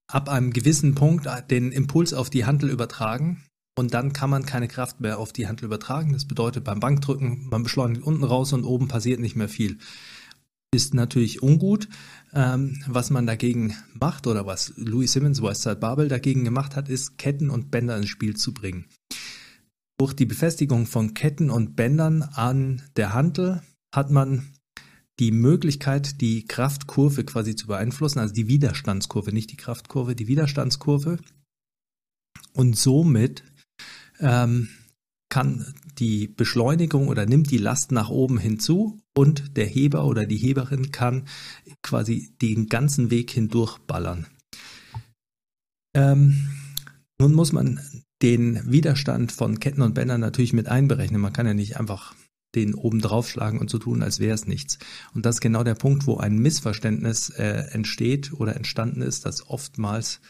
ab 0.07 0.29
einem 0.29 0.53
gewissen 0.53 0.95
Punkt 0.95 1.27
den 1.51 1.73
Impuls 1.73 2.13
auf 2.13 2.31
die 2.31 2.45
Handel 2.45 2.71
übertragen 2.71 3.45
und 3.77 3.95
dann 3.95 4.13
kann 4.13 4.31
man 4.31 4.47
keine 4.47 4.69
Kraft 4.69 5.01
mehr 5.01 5.19
auf 5.19 5.33
die 5.33 5.49
Handel 5.49 5.65
übertragen. 5.65 6.13
Das 6.13 6.27
bedeutet 6.27 6.65
beim 6.65 6.81
Bankdrücken, 6.81 7.49
man 7.51 7.63
beschleunigt 7.63 8.03
unten 8.03 8.25
raus 8.25 8.53
und 8.53 8.65
oben 8.65 8.89
passiert 8.89 9.21
nicht 9.21 9.37
mehr 9.37 9.49
viel. 9.49 9.79
Ist 10.73 10.95
natürlich 10.95 11.43
ungut. 11.43 11.89
Ähm, 12.33 12.83
was 12.89 13.11
man 13.11 13.27
dagegen 13.27 13.77
macht 13.93 14.27
oder 14.27 14.45
was 14.45 14.73
Louis 14.77 15.13
Simmons, 15.13 15.41
Westside 15.41 15.77
Babel 15.77 16.09
dagegen 16.09 16.45
gemacht 16.45 16.75
hat, 16.75 16.89
ist 16.89 17.17
Ketten 17.17 17.49
und 17.49 17.71
Bänder 17.71 17.97
ins 17.97 18.09
Spiel 18.09 18.35
zu 18.35 18.53
bringen. 18.53 18.87
Durch 19.99 20.13
die 20.15 20.27
Befestigung 20.27 20.87
von 20.87 21.15
Ketten 21.15 21.51
und 21.51 21.77
Bändern 21.77 22.23
an 22.23 22.83
der 22.97 23.15
Hantel 23.15 23.63
hat 23.95 24.11
man 24.11 24.53
die 25.21 25.31
Möglichkeit, 25.31 26.21
die 26.21 26.45
Kraftkurve 26.45 27.25
quasi 27.25 27.55
zu 27.55 27.69
beeinflussen, 27.69 28.19
also 28.19 28.35
die 28.35 28.49
Widerstandskurve, 28.49 29.33
nicht 29.33 29.53
die 29.53 29.57
Kraftkurve, 29.57 30.17
die 30.17 30.27
Widerstandskurve. 30.27 31.19
Und 32.53 32.77
somit 32.77 33.45
ähm, 34.19 34.69
kann 35.29 35.75
die 35.99 36.27
Beschleunigung 36.27 37.09
oder 37.09 37.27
nimmt 37.27 37.51
die 37.51 37.59
Last 37.59 37.93
nach 37.93 38.09
oben 38.09 38.39
hinzu 38.39 39.01
und 39.17 39.57
der 39.57 39.67
Heber 39.67 40.05
oder 40.05 40.27
die 40.27 40.37
Heberin 40.37 40.91
kann 40.91 41.29
quasi 41.83 42.35
den 42.43 42.69
ganzen 42.69 43.11
Weg 43.11 43.31
hindurch 43.31 43.79
ballern. 43.79 44.27
Ähm, 45.95 46.51
nun 47.19 47.33
muss 47.33 47.53
man 47.53 47.81
den 48.25 48.73
Widerstand 48.73 49.33
von 49.33 49.61
Ketten 49.61 49.83
und 49.83 49.95
Bändern 49.95 50.23
natürlich 50.23 50.55
mit 50.55 50.67
einberechnen. 50.67 51.21
Man 51.21 51.35
kann 51.35 51.47
ja 51.47 51.53
nicht 51.53 51.77
einfach 51.77 52.15
den 52.55 52.75
oben 52.75 53.01
draufschlagen 53.01 53.61
und 53.61 53.69
so 53.69 53.79
tun, 53.79 54.03
als 54.03 54.19
wäre 54.19 54.35
es 54.35 54.47
nichts. 54.47 54.79
Und 55.13 55.27
das 55.27 55.37
ist 55.37 55.41
genau 55.43 55.63
der 55.63 55.75
Punkt, 55.75 56.07
wo 56.07 56.17
ein 56.17 56.39
Missverständnis 56.39 57.29
äh, 57.29 57.67
entsteht 57.73 58.33
oder 58.33 58.57
entstanden 58.57 59.03
ist, 59.03 59.27
das 59.27 59.51
oftmals 59.51 60.23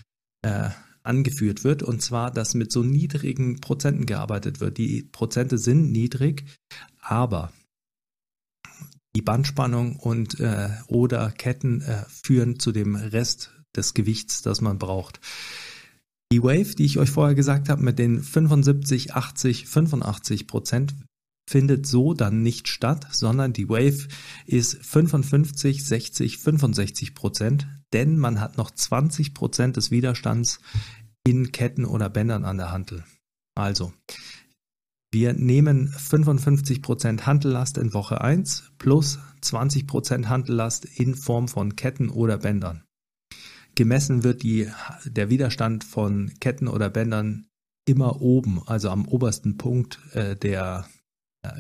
äh, 0.43 0.71
angeführt 1.05 1.63
wird, 1.63 1.85
und 1.85 2.03
zwar, 2.03 2.33
dass 2.33 2.55
mit 2.55 2.73
so 2.73 2.83
niedrigen 2.83 3.61
Prozenten 3.61 4.07
gearbeitet 4.07 4.59
wird. 4.59 4.77
Die 4.77 5.05
Prozente 5.05 5.57
sind 5.57 5.93
niedrig, 5.93 6.45
aber 7.01 7.53
die 9.15 9.23
Bandspannung 9.23 9.95
und 9.97 10.41
äh, 10.41 10.71
oder 10.89 11.31
Ketten 11.31 11.81
äh, 11.83 12.05
führen 12.09 12.59
zu 12.59 12.73
dem 12.73 12.97
Rest 12.97 13.53
des 13.77 13.95
Gewichts, 13.95 14.43
das 14.43 14.61
man 14.61 14.79
braucht. 14.79 15.21
Die 16.33 16.43
Wave, 16.43 16.75
die 16.75 16.85
ich 16.85 16.99
euch 16.99 17.11
vorher 17.11 17.35
gesagt 17.35 17.69
habe, 17.69 17.83
mit 17.83 17.99
den 17.99 18.21
75, 18.21 19.15
80, 19.15 19.67
85 19.67 20.47
Prozent, 20.47 20.95
findet 21.49 21.87
so 21.87 22.15
dann 22.15 22.43
nicht 22.43 22.69
statt, 22.69 23.07
sondern 23.13 23.53
die 23.53 23.69
Wave 23.69 24.09
ist 24.47 24.85
55, 24.85 25.85
60, 25.85 26.39
65 26.39 27.15
Prozent, 27.15 27.69
denn 27.93 28.19
man 28.19 28.41
hat 28.41 28.57
noch 28.57 28.71
20 28.71 29.35
Prozent 29.35 29.77
des 29.77 29.91
Widerstands 29.91 30.61
in 31.27 31.53
Ketten 31.53 31.85
oder 31.85 32.09
Bändern 32.09 32.45
an 32.45 32.59
der 32.59 32.73
Hantel. 32.73 33.05
Also, 33.55 33.93
wir 35.13 35.33
nehmen 35.33 35.93
55% 35.93 37.21
Handellast 37.21 37.79
in 37.79 37.95
Woche 37.95 38.21
1 38.21 38.73
plus 38.79 39.21
20% 39.43 40.27
Handellast 40.27 40.85
in 40.85 41.15
Form 41.15 41.47
von 41.47 41.77
Ketten 41.77 42.11
oder 42.11 42.39
Bändern. 42.39 42.83
Gemessen 43.75 44.25
wird 44.25 44.43
die, 44.43 44.71
der 45.05 45.31
Widerstand 45.31 45.85
von 45.85 46.33
Ketten 46.41 46.69
oder 46.69 46.91
Bändern 46.91 47.47
immer 47.87 48.21
oben, 48.21 48.63
also 48.67 48.91
am 48.91 49.07
obersten 49.07 49.59
Punkt 49.59 49.99
äh, 50.13 50.37
der 50.37 50.87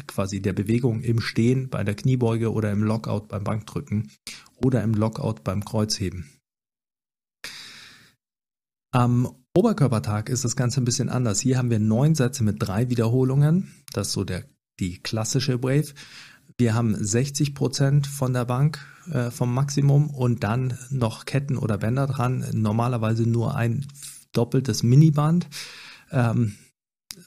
quasi 0.06 0.40
der 0.40 0.52
Bewegung 0.52 1.02
im 1.02 1.20
Stehen 1.20 1.68
bei 1.68 1.84
der 1.84 1.94
Kniebeuge 1.94 2.52
oder 2.52 2.72
im 2.72 2.82
Lockout 2.82 3.28
beim 3.28 3.44
Bankdrücken 3.44 4.10
oder 4.56 4.82
im 4.82 4.94
Lockout 4.94 5.44
beim 5.44 5.64
Kreuzheben. 5.64 6.30
Am 8.92 9.34
Oberkörpertag 9.56 10.28
ist 10.28 10.44
das 10.44 10.56
Ganze 10.56 10.80
ein 10.80 10.84
bisschen 10.84 11.08
anders. 11.08 11.40
Hier 11.40 11.58
haben 11.58 11.70
wir 11.70 11.78
neun 11.78 12.14
Sätze 12.14 12.44
mit 12.44 12.56
drei 12.60 12.90
Wiederholungen. 12.90 13.72
Das 13.92 14.08
ist 14.08 14.12
so 14.12 14.24
der, 14.24 14.44
die 14.80 15.00
klassische 15.00 15.62
Wave. 15.62 15.94
Wir 16.58 16.74
haben 16.74 16.94
60 16.94 17.54
Prozent 17.54 18.06
von 18.06 18.32
der 18.32 18.44
Bank 18.44 18.78
äh, 19.10 19.30
vom 19.30 19.52
Maximum 19.52 20.10
und 20.10 20.44
dann 20.44 20.78
noch 20.90 21.24
Ketten 21.24 21.56
oder 21.56 21.78
Bänder 21.78 22.06
dran. 22.06 22.44
Normalerweise 22.52 23.28
nur 23.28 23.56
ein 23.56 23.86
doppeltes 24.32 24.82
Miniband. 24.82 25.48
Ähm, 26.10 26.56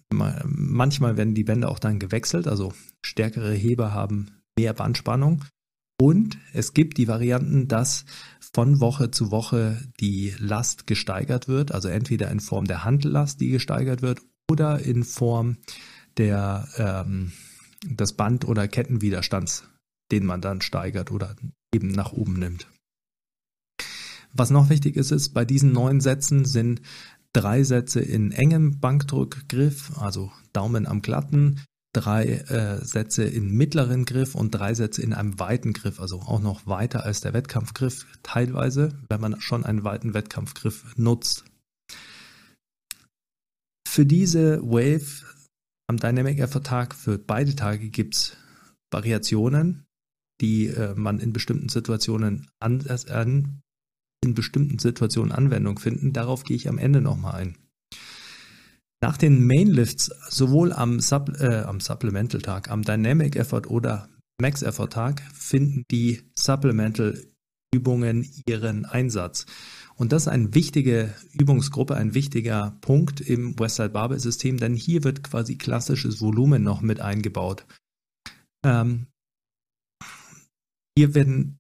manchmal 0.10 1.18
werden 1.18 1.36
die 1.36 1.44
Bänder 1.44 1.70
auch 1.70 1.80
dann 1.80 2.00
gewechselt, 2.00 2.48
also 2.48 2.74
stärkere 3.06 3.54
Heber 3.54 3.94
haben 3.94 4.32
mehr 4.58 4.74
Bandspannung. 4.74 5.46
Und 6.00 6.38
es 6.54 6.74
gibt 6.74 6.98
die 6.98 7.08
Varianten, 7.08 7.68
dass 7.68 8.06
von 8.54 8.80
Woche 8.80 9.10
zu 9.12 9.32
Woche 9.32 9.82
die 10.00 10.34
Last 10.38 10.86
gesteigert 10.86 11.48
wird, 11.48 11.72
also 11.72 11.88
entweder 11.88 12.30
in 12.30 12.40
Form 12.40 12.66
der 12.66 12.84
Handellast, 12.84 13.42
die 13.42 13.50
gesteigert 13.50 14.02
wird, 14.02 14.22
oder 14.50 14.80
in 14.80 15.04
Form 15.04 15.58
der 16.18 16.68
ähm, 16.78 17.32
des 17.84 18.14
Band- 18.14 18.48
oder 18.48 18.68
Kettenwiderstands, 18.68 19.68
den 20.12 20.26
man 20.26 20.42
dann 20.42 20.62
steigert 20.62 21.12
oder 21.12 21.36
eben 21.74 21.90
nach 21.90 22.14
oben 22.14 22.40
nimmt. 22.40 22.68
Was 24.34 24.50
noch 24.50 24.70
wichtig 24.70 24.96
ist, 24.96 25.12
ist, 25.12 25.30
bei 25.30 25.46
diesen 25.46 25.72
neuen 25.72 26.02
Sätzen 26.02 26.46
sind 26.46 26.82
drei 27.34 27.64
Sätze 27.64 28.00
in 28.00 28.32
engem 28.32 28.80
Bankdrückgriff, 28.80 29.98
also 29.98 30.32
Daumen 30.54 30.86
am 30.86 31.02
glatten, 31.02 31.62
drei 31.94 32.26
äh, 32.26 32.84
Sätze 32.86 33.24
in 33.24 33.56
mittleren 33.56 34.06
Griff 34.06 34.36
und 34.36 34.52
drei 34.52 34.74
Sätze 34.74 35.02
in 35.02 35.14
einem 35.14 35.40
weiten 35.40 35.74
Griff, 35.74 36.00
also 36.00 36.22
auch 36.22 36.40
noch 36.40 36.68
weiter 36.68 37.04
als 37.04 37.22
der 37.22 37.34
Wettkampfgriff 37.34 38.06
teilweise, 38.24 38.98
wenn 39.10 39.22
man 39.22 39.42
schon 39.42 39.66
einen 39.66 39.84
weiten 39.84 40.14
Wettkampfgriff 40.14 40.96
nutzt. 40.98 41.46
Für 43.88 44.06
diese 44.06 44.62
Wave 44.62 45.26
am 45.90 45.98
Dynamic 45.98 46.40
Effort 46.40 46.64
Tag 46.64 46.94
für 46.94 47.18
beide 47.18 47.56
Tage 47.56 47.90
gibt 47.90 48.16
es 48.16 48.38
Variationen, 48.92 49.87
die 50.42 50.68
äh, 50.68 50.94
man 50.96 51.20
in 51.20 51.34
bestimmten 51.34 51.70
Situationen 51.70 52.48
an, 52.60 52.84
an, 53.10 53.62
in 54.24 54.34
bestimmten 54.34 54.80
Situationen 54.80 55.32
Anwendung 55.32 55.80
finden. 55.80 56.14
Darauf 56.14 56.44
gehe 56.44 56.58
ich 56.58 56.70
am 56.70 56.78
Ende 56.78 57.02
nochmal 57.02 57.36
ein. 57.36 57.58
Nach 59.02 59.18
den 59.18 59.46
Mainlifts, 59.46 60.12
sowohl 60.30 60.74
am, 60.74 61.00
Sub, 61.00 61.30
äh, 61.40 61.62
am 61.62 61.80
Supplemental 61.80 62.42
Tag, 62.42 62.72
am 62.72 62.82
Dynamic 62.82 63.36
Effort 63.36 63.68
oder 63.68 64.10
Max 64.42 64.64
Effort 64.64 64.90
Tag, 64.90 65.22
finden 65.34 65.84
die 65.92 66.24
Supplemental 66.36 67.24
Übungen 67.74 68.28
ihren 68.48 68.86
Einsatz. 68.86 69.46
Und 69.96 70.12
das 70.12 70.24
ist 70.24 70.28
eine 70.28 70.54
wichtige 70.54 71.14
Übungsgruppe, 71.34 71.96
ein 71.96 72.14
wichtiger 72.14 72.78
Punkt 72.82 73.20
im 73.20 73.60
Westside 73.60 73.90
Barbell 73.90 74.20
System, 74.20 74.58
denn 74.58 74.76
hier 74.76 75.04
wird 75.04 75.24
quasi 75.24 75.58
klassisches 75.58 76.22
Volumen 76.22 76.64
noch 76.64 76.82
mit 76.82 77.00
eingebaut. 77.00 77.66
Ähm, 78.64 79.08
hier 80.98 81.14
werden 81.14 81.60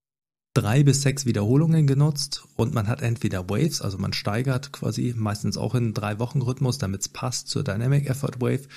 drei 0.55 0.81
bis 0.81 1.03
sechs 1.03 1.27
Wiederholungen 1.27 1.85
genutzt 1.85 2.47
und 2.55 2.73
man 2.73 2.87
hat 2.87 3.03
entweder 3.03 3.47
Waves, 3.51 3.83
also 3.83 3.99
man 3.99 4.11
steigert 4.11 4.71
quasi 4.71 5.13
meistens 5.15 5.57
auch 5.57 5.75
in 5.75 5.93
drei 5.93 6.17
Wochen 6.17 6.41
Rhythmus, 6.41 6.79
damit 6.79 7.01
es 7.01 7.09
passt 7.09 7.47
zur 7.47 7.63
Dynamic 7.63 8.09
Effort 8.09 8.39
Wave, 8.39 8.67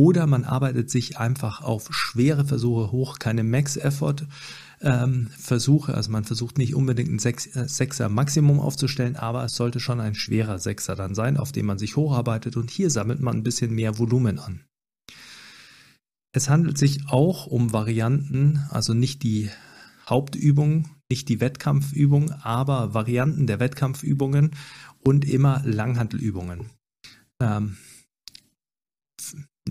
oder 0.00 0.26
man 0.26 0.42
arbeitet 0.42 0.90
sich 0.90 1.18
einfach 1.18 1.60
auf 1.60 1.86
schwere 1.92 2.44
Versuche 2.44 2.90
hoch, 2.90 3.20
keine 3.20 3.44
Max 3.44 3.76
Effort 3.76 4.26
ähm, 4.80 5.28
Versuche, 5.38 5.94
also 5.94 6.10
man 6.10 6.24
versucht 6.24 6.58
nicht 6.58 6.74
unbedingt 6.74 7.10
ein 7.10 7.24
äh, 7.24 7.68
Sechser 7.68 8.08
Maximum 8.08 8.58
aufzustellen, 8.58 9.14
aber 9.14 9.44
es 9.44 9.54
sollte 9.54 9.78
schon 9.78 10.00
ein 10.00 10.16
schwerer 10.16 10.58
Sechser 10.58 10.96
dann 10.96 11.14
sein, 11.14 11.36
auf 11.36 11.52
dem 11.52 11.66
man 11.66 11.78
sich 11.78 11.94
hocharbeitet 11.94 12.56
und 12.56 12.68
hier 12.68 12.90
sammelt 12.90 13.20
man 13.20 13.36
ein 13.36 13.42
bisschen 13.44 13.72
mehr 13.76 13.96
Volumen 13.96 14.40
an. 14.40 14.64
Es 16.32 16.50
handelt 16.50 16.78
sich 16.78 17.06
auch 17.06 17.46
um 17.46 17.72
Varianten, 17.72 18.66
also 18.70 18.92
nicht 18.92 19.22
die 19.22 19.50
Hauptübung, 20.10 20.88
nicht 21.08 21.28
die 21.28 21.40
Wettkampfübung, 21.40 22.30
aber 22.32 22.94
Varianten 22.94 23.46
der 23.46 23.60
Wettkampfübungen 23.60 24.50
und 24.98 25.24
immer 25.24 25.62
Langhantelübungen. 25.64 26.70
Ähm, 27.40 27.76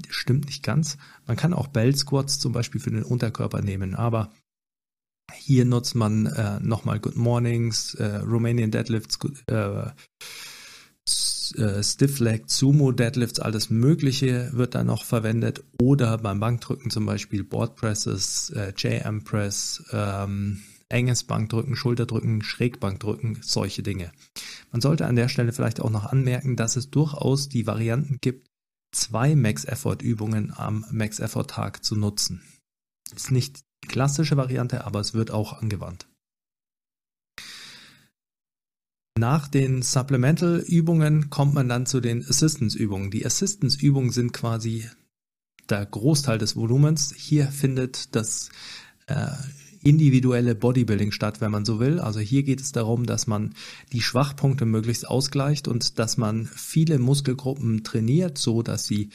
stimmt 0.09 0.45
nicht 0.45 0.63
ganz. 0.63 0.97
Man 1.27 1.37
kann 1.37 1.53
auch 1.53 1.67
Bell 1.67 1.95
Squats 1.95 2.39
zum 2.39 2.53
Beispiel 2.53 2.81
für 2.81 2.91
den 2.91 3.03
Unterkörper 3.03 3.61
nehmen, 3.61 3.95
aber 3.95 4.31
hier 5.33 5.65
nutzt 5.65 5.95
man 5.95 6.25
äh, 6.25 6.59
nochmal 6.59 6.99
Good 6.99 7.15
Mornings, 7.15 7.93
äh, 7.95 8.17
Romanian 8.17 8.71
Deadlifts, 8.71 9.19
äh, 9.47 9.85
Stiff 11.81 12.19
Leg, 12.19 12.43
Sumo 12.47 12.91
Deadlifts, 12.91 13.39
alles 13.39 13.69
Mögliche 13.69 14.51
wird 14.53 14.75
da 14.75 14.83
noch 14.83 15.03
verwendet 15.03 15.63
oder 15.81 16.17
beim 16.17 16.39
Bankdrücken 16.39 16.91
zum 16.91 17.05
Beispiel 17.05 17.43
Board 17.43 17.75
Presses, 17.75 18.51
äh, 18.51 18.73
JM 18.77 19.23
Press, 19.23 19.83
ähm, 19.91 20.61
enges 20.89 21.23
Bankdrücken, 21.23 21.75
Schulterdrücken, 21.75 22.41
Schrägbankdrücken, 22.41 23.39
solche 23.41 23.83
Dinge. 23.83 24.11
Man 24.71 24.81
sollte 24.81 25.05
an 25.05 25.15
der 25.15 25.29
Stelle 25.29 25.53
vielleicht 25.53 25.79
auch 25.81 25.91
noch 25.91 26.05
anmerken, 26.05 26.55
dass 26.55 26.75
es 26.75 26.89
durchaus 26.89 27.49
die 27.49 27.67
Varianten 27.67 28.17
gibt, 28.21 28.47
zwei 28.91 29.35
Max-Effort-Übungen 29.35 30.51
am 30.55 30.85
Max-Effort-Tag 30.91 31.83
zu 31.83 31.95
nutzen. 31.95 32.41
Ist 33.15 33.31
nicht 33.31 33.59
die 33.83 33.87
klassische 33.87 34.37
Variante, 34.37 34.85
aber 34.85 34.99
es 34.99 35.13
wird 35.13 35.31
auch 35.31 35.61
angewandt. 35.61 36.08
Nach 39.19 39.49
den 39.49 39.81
Supplemental-Übungen 39.81 41.29
kommt 41.29 41.53
man 41.53 41.67
dann 41.67 41.85
zu 41.85 41.99
den 41.99 42.25
Assistance-Übungen. 42.25 43.11
Die 43.11 43.25
Assistance-Übungen 43.25 44.11
sind 44.11 44.31
quasi 44.31 44.89
der 45.69 45.85
Großteil 45.85 46.37
des 46.37 46.55
Volumens. 46.55 47.13
Hier 47.17 47.47
findet 47.47 48.15
das 48.15 48.49
äh, 49.07 49.27
individuelle 49.83 50.55
Bodybuilding 50.55 51.11
statt, 51.11 51.41
wenn 51.41 51.51
man 51.51 51.65
so 51.65 51.81
will. 51.81 51.99
Also 51.99 52.21
hier 52.21 52.43
geht 52.43 52.61
es 52.61 52.71
darum, 52.71 53.05
dass 53.05 53.27
man 53.27 53.55
die 53.91 54.01
Schwachpunkte 54.01 54.65
möglichst 54.65 55.05
ausgleicht 55.05 55.67
und 55.67 55.99
dass 55.99 56.15
man 56.15 56.45
viele 56.45 56.97
Muskelgruppen 56.97 57.83
trainiert, 57.83 58.37
so 58.37 58.61
dass 58.61 58.85
sie 58.85 59.09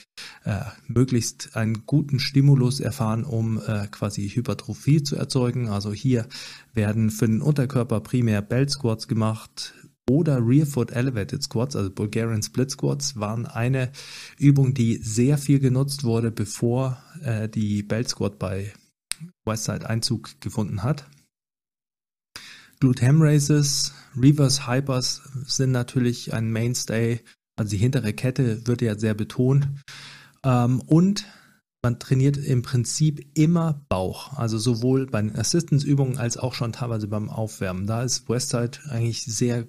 äh, 0.45 0.61
möglichst 0.87 1.57
einen 1.57 1.87
guten 1.87 2.19
Stimulus 2.19 2.79
erfahren, 2.81 3.25
um 3.25 3.59
äh, 3.67 3.87
quasi 3.87 4.29
Hypertrophie 4.29 5.03
zu 5.03 5.17
erzeugen. 5.17 5.69
Also 5.69 5.95
hier 5.95 6.27
werden 6.75 7.11
für 7.11 7.27
den 7.27 7.41
Unterkörper 7.41 8.01
primär 8.01 8.43
Belt 8.43 8.71
Squats 8.71 9.09
gemacht, 9.09 9.73
oder 10.09 10.47
Rear 10.47 10.67
Foot 10.67 10.93
Elevated 10.93 11.43
Squats, 11.43 11.77
also 11.77 11.91
Bulgarian 11.91 12.43
Split 12.43 12.71
Squats, 12.71 13.19
waren 13.19 13.47
eine 13.47 13.91
Übung, 14.39 14.75
die 14.75 14.97
sehr 14.99 15.39
viel 15.39 15.61
genutzt 15.61 16.05
wurde, 16.05 16.31
bevor 16.31 17.03
äh, 17.23 17.49
die 17.49 17.83
Belt 17.83 18.09
Squat 18.09 18.39
bei 18.39 18.73
Westside 19.45 19.89
Einzug 19.89 20.41
gefunden 20.41 20.83
hat. 20.83 21.09
Glute 22.81 23.07
Ham 23.07 23.23
Raises, 23.23 23.95
Reverse 24.17 24.67
Hypers 24.67 25.23
sind 25.47 25.73
natürlich 25.73 26.35
ein 26.35 26.51
Mainstay. 26.51 27.21
Also 27.57 27.71
die 27.71 27.77
hintere 27.79 28.13
Kette 28.13 28.67
wird 28.67 28.83
ja 28.83 28.99
sehr 28.99 29.15
betont. 29.15 29.69
Ähm, 30.45 30.81
und 30.83 31.27
man 31.83 31.99
trainiert 31.99 32.37
im 32.37 32.63
Prinzip 32.63 33.27
immer 33.35 33.85
Bauch. 33.89 34.37
Also 34.37 34.59
sowohl 34.59 35.07
bei 35.07 35.23
den 35.23 35.37
Assistance-Übungen 35.37 36.19
als 36.19 36.37
auch 36.37 36.55
schon 36.55 36.73
teilweise 36.73 37.09
beim 37.09 37.31
Aufwärmen. 37.31 37.87
Da 37.87 38.03
ist 38.03 38.29
Westside 38.29 38.79
eigentlich 38.89 39.25
sehr 39.25 39.67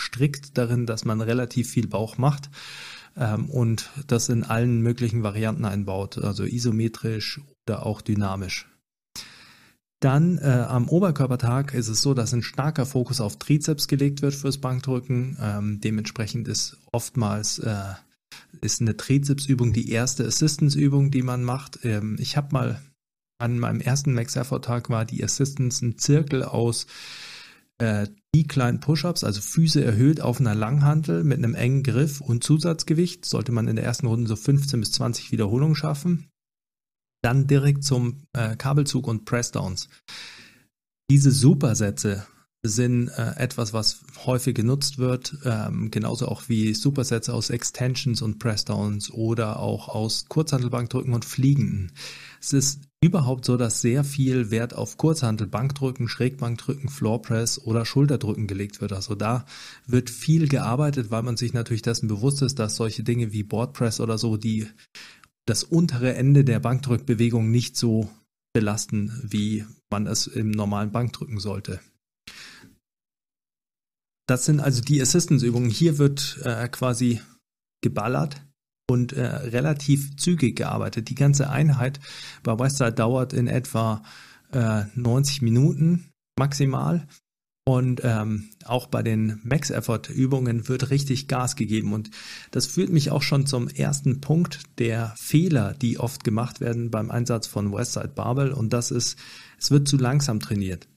strikt 0.00 0.58
darin, 0.58 0.86
dass 0.86 1.04
man 1.04 1.20
relativ 1.20 1.70
viel 1.70 1.86
Bauch 1.86 2.18
macht 2.18 2.50
ähm, 3.16 3.48
und 3.50 3.90
das 4.06 4.28
in 4.28 4.44
allen 4.44 4.80
möglichen 4.80 5.22
Varianten 5.22 5.64
einbaut. 5.64 6.18
Also 6.18 6.44
isometrisch 6.44 7.40
oder 7.66 7.86
auch 7.86 8.00
dynamisch. 8.00 8.66
Dann 10.00 10.38
äh, 10.38 10.64
am 10.66 10.88
Oberkörpertag 10.88 11.74
ist 11.74 11.88
es 11.88 12.00
so, 12.00 12.14
dass 12.14 12.32
ein 12.32 12.42
starker 12.42 12.86
Fokus 12.86 13.20
auf 13.20 13.38
Trizeps 13.38 13.86
gelegt 13.86 14.22
wird 14.22 14.34
fürs 14.34 14.58
Bankdrücken. 14.58 15.36
Ähm, 15.40 15.80
dementsprechend 15.82 16.48
ist 16.48 16.78
oftmals 16.90 17.58
äh, 17.58 17.94
ist 18.62 18.80
eine 18.80 18.96
Trizepsübung 18.96 19.72
die 19.72 19.90
erste 19.90 20.26
Assistance-Übung, 20.26 21.10
die 21.10 21.22
man 21.22 21.44
macht. 21.44 21.80
Ähm, 21.84 22.16
ich 22.18 22.38
habe 22.38 22.48
mal 22.52 22.80
an 23.38 23.58
meinem 23.58 23.80
ersten 23.80 24.14
Max 24.14 24.36
Effort 24.36 24.62
Tag 24.62 24.90
war 24.90 25.04
die 25.04 25.22
Assistance 25.24 25.84
ein 25.84 25.98
Zirkel 25.98 26.44
aus 26.44 26.86
äh, 27.80 28.08
die 28.34 28.46
kleinen 28.46 28.80
Push-ups, 28.80 29.24
also 29.24 29.40
Füße 29.40 29.82
erhöht 29.82 30.20
auf 30.20 30.38
einer 30.38 30.54
Langhantel 30.54 31.24
mit 31.24 31.38
einem 31.38 31.54
engen 31.54 31.82
Griff 31.82 32.20
und 32.20 32.44
Zusatzgewicht, 32.44 33.24
sollte 33.24 33.52
man 33.52 33.68
in 33.68 33.76
der 33.76 33.84
ersten 33.84 34.06
Runde 34.06 34.28
so 34.28 34.36
15 34.36 34.80
bis 34.80 34.92
20 34.92 35.32
Wiederholungen 35.32 35.74
schaffen. 35.74 36.28
Dann 37.22 37.46
direkt 37.46 37.84
zum 37.84 38.24
äh, 38.32 38.56
Kabelzug 38.56 39.06
und 39.06 39.24
Pressdowns. 39.24 39.88
Diese 41.10 41.30
Supersätze 41.30 42.26
sind 42.62 43.08
äh, 43.08 43.36
etwas, 43.36 43.72
was 43.72 44.02
häufig 44.26 44.54
genutzt 44.54 44.98
wird, 44.98 45.38
ähm, 45.44 45.90
genauso 45.90 46.28
auch 46.28 46.48
wie 46.48 46.74
Supersätze 46.74 47.32
aus 47.32 47.50
Extensions 47.50 48.20
und 48.20 48.38
Pressdowns 48.38 49.10
oder 49.10 49.58
auch 49.58 49.88
aus 49.88 50.26
Kurzhantelbankdrücken 50.28 51.14
und 51.14 51.24
Fliegenden. 51.24 51.92
Es 52.40 52.52
ist 52.52 52.89
überhaupt 53.02 53.46
so, 53.46 53.56
dass 53.56 53.80
sehr 53.80 54.04
viel 54.04 54.50
Wert 54.50 54.74
auf 54.74 54.98
Kurzhantelbankdrücken, 54.98 56.08
Schrägbankdrücken, 56.08 56.88
Floorpress 56.90 57.58
oder 57.58 57.86
Schulterdrücken 57.86 58.46
gelegt 58.46 58.80
wird. 58.80 58.92
Also 58.92 59.14
da 59.14 59.46
wird 59.86 60.10
viel 60.10 60.48
gearbeitet, 60.48 61.10
weil 61.10 61.22
man 61.22 61.36
sich 61.36 61.54
natürlich 61.54 61.82
dessen 61.82 62.08
bewusst 62.08 62.42
ist, 62.42 62.58
dass 62.58 62.76
solche 62.76 63.02
Dinge 63.02 63.32
wie 63.32 63.42
Boardpress 63.42 64.00
oder 64.00 64.18
so, 64.18 64.36
die 64.36 64.68
das 65.46 65.64
untere 65.64 66.14
Ende 66.14 66.44
der 66.44 66.60
Bankdrückbewegung 66.60 67.50
nicht 67.50 67.76
so 67.76 68.10
belasten, 68.52 69.18
wie 69.24 69.64
man 69.90 70.06
es 70.06 70.26
im 70.26 70.50
normalen 70.50 70.92
Bankdrücken 70.92 71.40
sollte. 71.40 71.80
Das 74.26 74.44
sind 74.44 74.60
also 74.60 74.82
die 74.82 75.00
Assistance-Übungen. 75.00 75.70
Hier 75.70 75.98
wird 75.98 76.38
äh, 76.44 76.68
quasi 76.68 77.20
geballert 77.82 78.42
und 78.90 79.12
äh, 79.12 79.24
relativ 79.24 80.16
zügig 80.16 80.56
gearbeitet. 80.56 81.08
Die 81.08 81.14
ganze 81.14 81.48
Einheit 81.48 82.00
bei 82.42 82.58
Westside 82.58 82.92
dauert 82.92 83.32
in 83.32 83.46
etwa 83.46 84.02
äh, 84.52 84.82
90 84.94 85.42
Minuten 85.42 86.10
maximal. 86.38 87.06
Und 87.64 88.00
ähm, 88.02 88.48
auch 88.64 88.86
bei 88.86 89.02
den 89.02 89.38
Max-Effort-Übungen 89.44 90.66
wird 90.68 90.90
richtig 90.90 91.28
Gas 91.28 91.54
gegeben. 91.54 91.92
Und 91.92 92.10
das 92.50 92.66
führt 92.66 92.90
mich 92.90 93.12
auch 93.12 93.22
schon 93.22 93.46
zum 93.46 93.68
ersten 93.68 94.20
Punkt 94.20 94.62
der 94.78 95.14
Fehler, 95.16 95.74
die 95.74 95.98
oft 96.00 96.24
gemacht 96.24 96.60
werden 96.60 96.90
beim 96.90 97.12
Einsatz 97.12 97.46
von 97.46 97.72
Westside 97.72 98.08
Barbell. 98.08 98.50
Und 98.50 98.72
das 98.72 98.90
ist, 98.90 99.16
es 99.56 99.70
wird 99.70 99.86
zu 99.86 99.98
langsam 99.98 100.40
trainiert 100.40 100.88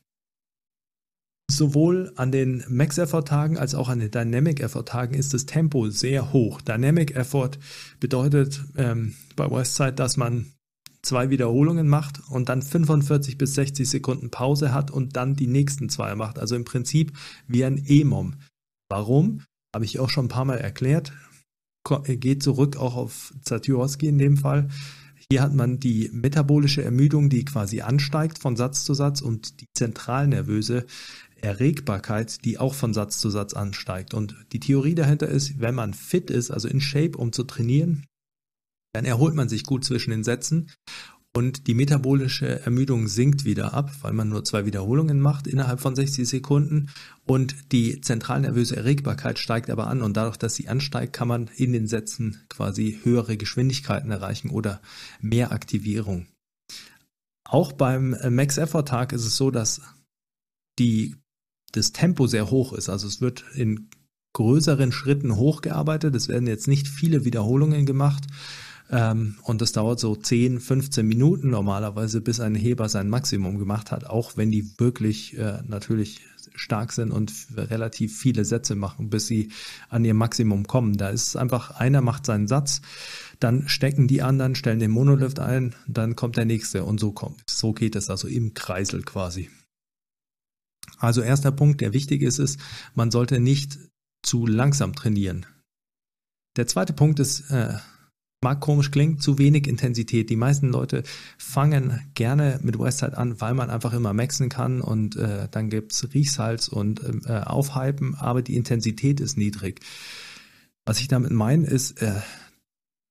sowohl 1.57 2.11
an 2.15 2.31
den 2.31 2.63
Max 2.69 2.97
Effort 2.97 3.23
Tagen 3.23 3.57
als 3.57 3.75
auch 3.75 3.89
an 3.89 3.99
den 3.99 4.11
Dynamic 4.11 4.59
Effort 4.59 4.85
Tagen 4.85 5.15
ist 5.15 5.33
das 5.33 5.45
Tempo 5.45 5.89
sehr 5.89 6.33
hoch. 6.33 6.61
Dynamic 6.61 7.15
Effort 7.15 7.51
bedeutet 7.99 8.63
ähm, 8.77 9.15
bei 9.35 9.49
Westside, 9.49 9.93
dass 9.93 10.17
man 10.17 10.53
zwei 11.01 11.29
Wiederholungen 11.29 11.87
macht 11.87 12.21
und 12.29 12.49
dann 12.49 12.61
45 12.61 13.37
bis 13.37 13.55
60 13.55 13.89
Sekunden 13.89 14.31
Pause 14.31 14.73
hat 14.73 14.89
und 14.89 15.15
dann 15.15 15.35
die 15.35 15.47
nächsten 15.47 15.89
zwei 15.89 16.15
macht. 16.15 16.39
Also 16.39 16.55
im 16.55 16.65
Prinzip 16.65 17.11
wie 17.47 17.65
ein 17.65 17.83
E-Mom. 17.85 18.35
Warum? 18.89 19.41
Habe 19.75 19.85
ich 19.85 19.99
auch 19.99 20.09
schon 20.09 20.25
ein 20.25 20.29
paar 20.29 20.45
Mal 20.45 20.59
erklärt. 20.59 21.13
Geht 22.05 22.41
zurück 22.41 22.77
auch 22.77 22.95
auf 22.95 23.33
Zatyorski 23.43 24.07
in 24.07 24.17
dem 24.17 24.37
Fall. 24.37 24.69
Hier 25.29 25.41
hat 25.41 25.53
man 25.53 25.79
die 25.79 26.09
metabolische 26.13 26.83
Ermüdung, 26.83 27.29
die 27.29 27.43
quasi 27.43 27.81
ansteigt 27.81 28.39
von 28.39 28.55
Satz 28.55 28.83
zu 28.83 28.93
Satz 28.93 29.21
und 29.21 29.61
die 29.61 29.67
zentralnervöse 29.73 30.85
Erregbarkeit, 31.43 32.45
die 32.45 32.57
auch 32.57 32.73
von 32.73 32.93
Satz 32.93 33.19
zu 33.19 33.29
Satz 33.29 33.53
ansteigt. 33.53 34.13
Und 34.13 34.35
die 34.51 34.59
Theorie 34.59 34.95
dahinter 34.95 35.27
ist, 35.27 35.59
wenn 35.59 35.75
man 35.75 35.93
fit 35.93 36.29
ist, 36.29 36.51
also 36.51 36.67
in 36.67 36.81
Shape, 36.81 37.17
um 37.17 37.33
zu 37.33 37.43
trainieren, 37.43 38.05
dann 38.93 39.05
erholt 39.05 39.35
man 39.35 39.49
sich 39.49 39.63
gut 39.63 39.83
zwischen 39.83 40.11
den 40.11 40.23
Sätzen 40.23 40.69
und 41.35 41.65
die 41.65 41.73
metabolische 41.73 42.61
Ermüdung 42.61 43.07
sinkt 43.07 43.43
wieder 43.43 43.73
ab, 43.73 43.91
weil 44.01 44.13
man 44.13 44.29
nur 44.29 44.45
zwei 44.45 44.67
Wiederholungen 44.67 45.19
macht 45.19 45.47
innerhalb 45.47 45.79
von 45.79 45.95
60 45.95 46.27
Sekunden 46.27 46.91
und 47.25 47.71
die 47.71 48.01
zentralnervöse 48.01 48.75
Erregbarkeit 48.75 49.39
steigt 49.39 49.71
aber 49.71 49.87
an 49.87 50.03
und 50.03 50.15
dadurch, 50.15 50.37
dass 50.37 50.53
sie 50.53 50.67
ansteigt, 50.67 51.11
kann 51.11 51.27
man 51.27 51.49
in 51.55 51.73
den 51.73 51.87
Sätzen 51.87 52.43
quasi 52.49 52.99
höhere 53.01 53.35
Geschwindigkeiten 53.35 54.11
erreichen 54.11 54.51
oder 54.51 54.79
mehr 55.21 55.51
Aktivierung. 55.51 56.27
Auch 57.45 57.71
beim 57.71 58.15
Max 58.29 58.59
Effort 58.59 58.85
Tag 58.85 59.11
ist 59.11 59.25
es 59.25 59.35
so, 59.35 59.49
dass 59.49 59.81
die 60.77 61.15
das 61.73 61.91
Tempo 61.91 62.27
sehr 62.27 62.49
hoch 62.49 62.73
ist. 62.73 62.89
Also 62.89 63.07
es 63.07 63.21
wird 63.21 63.43
in 63.55 63.89
größeren 64.33 64.91
Schritten 64.91 65.35
hochgearbeitet. 65.35 66.15
Es 66.15 66.27
werden 66.27 66.47
jetzt 66.47 66.67
nicht 66.67 66.87
viele 66.87 67.25
Wiederholungen 67.25 67.85
gemacht. 67.85 68.23
Ähm, 68.89 69.35
und 69.43 69.61
das 69.61 69.71
dauert 69.71 69.99
so 69.99 70.15
10, 70.15 70.59
15 70.59 71.05
Minuten 71.05 71.49
normalerweise, 71.49 72.21
bis 72.21 72.39
ein 72.39 72.55
Heber 72.55 72.89
sein 72.89 73.09
Maximum 73.09 73.57
gemacht 73.57 73.91
hat, 73.91 74.05
auch 74.05 74.37
wenn 74.37 74.51
die 74.51 74.77
wirklich 74.77 75.37
äh, 75.37 75.59
natürlich 75.67 76.21
stark 76.55 76.91
sind 76.91 77.11
und 77.11 77.33
relativ 77.55 78.15
viele 78.17 78.45
Sätze 78.45 78.75
machen, 78.75 79.09
bis 79.09 79.25
sie 79.25 79.49
an 79.89 80.05
ihr 80.05 80.13
Maximum 80.13 80.67
kommen. 80.67 80.97
Da 80.97 81.09
ist 81.09 81.35
einfach, 81.35 81.71
einer 81.71 82.01
macht 82.01 82.25
seinen 82.25 82.47
Satz, 82.47 82.81
dann 83.39 83.67
stecken 83.67 84.07
die 84.07 84.21
anderen, 84.21 84.53
stellen 84.53 84.79
den 84.79 84.91
Monolift 84.91 85.39
ein, 85.39 85.73
dann 85.87 86.15
kommt 86.15 86.37
der 86.37 86.45
nächste 86.45 86.83
und 86.83 86.99
so 86.99 87.11
kommt. 87.11 87.41
So 87.49 87.73
geht 87.73 87.95
es 87.95 88.09
also 88.09 88.27
im 88.27 88.53
Kreisel 88.53 89.01
quasi. 89.01 89.49
Also 91.03 91.21
erster 91.21 91.51
Punkt, 91.51 91.81
der 91.81 91.91
wichtig 91.91 92.21
ist, 92.21 92.39
ist, 92.39 92.61
man 92.95 93.11
sollte 93.11 93.41
nicht 93.41 93.77
zu 94.21 94.47
langsam 94.47 94.95
trainieren. 94.95 95.45
Der 96.55 96.65
zweite 96.65 96.93
Punkt 96.93 97.19
ist, 97.19 97.51
äh, 97.51 97.73
mag 98.41 98.61
komisch 98.61 98.89
klingen, 98.89 99.19
zu 99.19 99.37
wenig 99.37 99.67
Intensität. 99.67 100.29
Die 100.29 100.37
meisten 100.37 100.69
Leute 100.69 101.03
fangen 101.37 101.99
gerne 102.13 102.57
mit 102.63 102.79
Westside 102.79 103.17
an, 103.17 103.41
weil 103.41 103.53
man 103.53 103.69
einfach 103.69 103.91
immer 103.91 104.13
maxen 104.13 104.47
kann 104.47 104.79
und 104.79 105.17
äh, 105.17 105.49
dann 105.51 105.69
gibt's 105.69 106.07
Riechsalz 106.13 106.69
und 106.69 107.01
äh, 107.25 107.41
Aufhypen, 107.45 108.15
aber 108.15 108.41
die 108.41 108.55
Intensität 108.55 109.19
ist 109.19 109.37
niedrig. 109.37 109.81
Was 110.85 111.01
ich 111.01 111.09
damit 111.09 111.31
meine, 111.31 111.67
ist, 111.67 112.01
äh, 112.01 112.21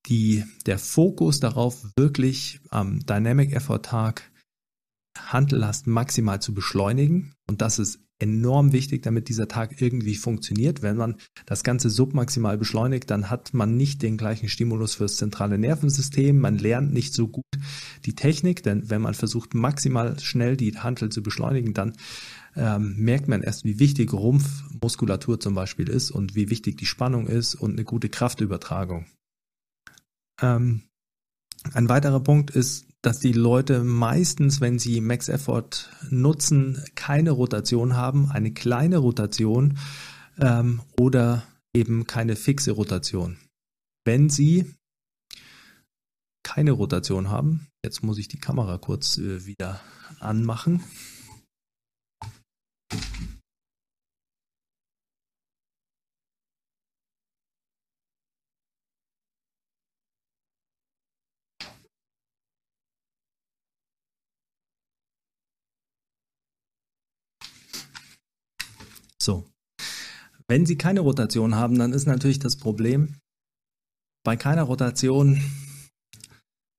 die, 0.07 0.45
der 0.65 0.79
Fokus 0.79 1.41
darauf, 1.41 1.85
wirklich 1.95 2.61
am 2.71 3.01
Dynamic 3.01 3.53
Effort 3.53 3.83
Tag 3.83 4.33
Handellast 5.19 5.87
maximal 5.87 6.41
zu 6.41 6.55
beschleunigen. 6.55 7.35
Und 7.53 7.61
das 7.61 7.79
ist 7.79 8.01
enorm 8.19 8.73
wichtig, 8.73 9.03
damit 9.03 9.29
dieser 9.29 9.47
Tag 9.47 9.83
irgendwie 9.83 10.15
funktioniert. 10.15 10.81
Wenn 10.81 10.97
man 10.97 11.17
das 11.45 11.63
Ganze 11.63 11.91
submaximal 11.91 12.57
beschleunigt, 12.57 13.11
dann 13.11 13.29
hat 13.29 13.53
man 13.53 13.77
nicht 13.77 14.01
den 14.01 14.17
gleichen 14.17 14.49
Stimulus 14.49 14.95
fürs 14.95 15.19
zentrale 15.19 15.59
Nervensystem. 15.59 16.39
Man 16.39 16.57
lernt 16.57 16.95
nicht 16.95 17.13
so 17.13 17.29
gut 17.29 17.45
die 18.07 18.15
Technik, 18.15 18.63
denn 18.63 18.89
wenn 18.89 19.03
man 19.03 19.13
versucht, 19.13 19.53
maximal 19.53 20.19
schnell 20.19 20.57
die 20.57 20.79
Handel 20.79 21.11
zu 21.11 21.23
beschleunigen, 21.23 21.75
dann 21.75 21.93
ähm, 22.57 22.97
merkt 22.97 23.29
man 23.29 23.43
erst, 23.43 23.67
wie 23.67 23.79
wichtig 23.79 24.15
Rumpfmuskulatur 24.15 25.39
zum 25.39 25.55
Beispiel 25.55 25.91
ist 25.91 26.11
und 26.11 26.35
wie 26.35 26.49
wichtig 26.49 26.79
die 26.79 26.87
Spannung 26.87 27.27
ist 27.27 27.55
und 27.55 27.73
eine 27.73 27.85
gute 27.85 28.09
Kraftübertragung. 28.09 29.05
Ähm, 30.41 30.85
ein 31.75 31.91
weiterer 31.91 32.21
Punkt 32.21 32.49
ist 32.49 32.87
dass 33.03 33.19
die 33.19 33.33
Leute 33.33 33.83
meistens, 33.83 34.61
wenn 34.61 34.79
sie 34.79 35.01
Max 35.01 35.29
Effort 35.29 35.91
nutzen, 36.09 36.83
keine 36.95 37.33
Rotation 37.33 37.97
haben, 37.97 38.31
eine 38.31 38.53
kleine 38.53 38.99
Rotation 38.99 39.79
ähm, 40.39 40.81
oder 40.99 41.43
eben 41.75 42.07
keine 42.07 42.37
fixe 42.37 42.71
Rotation. 42.71 43.39
Wenn 44.05 44.31
sie 44.31 44.73
keine 46.45 46.73
Rotation 46.73 47.29
haben, 47.29 47.67
jetzt 47.85 48.03
muss 48.03 48.19
ich 48.19 48.29
die 48.29 48.41
Kamera 48.41 48.79
kurz 48.79 49.19
äh, 49.19 49.47
wieder 49.47 49.81
anmachen. 50.21 50.83
So. 69.23 69.45
Wenn 70.49 70.67
Sie 70.67 70.77
keine 70.77 71.01
Rotation 71.01 71.55
haben, 71.55 71.79
dann 71.79 71.93
ist 71.93 72.07
natürlich 72.07 72.39
das 72.39 72.57
Problem, 72.57 73.17
bei 74.25 74.37
keiner 74.37 74.65
Rotation 74.65 75.41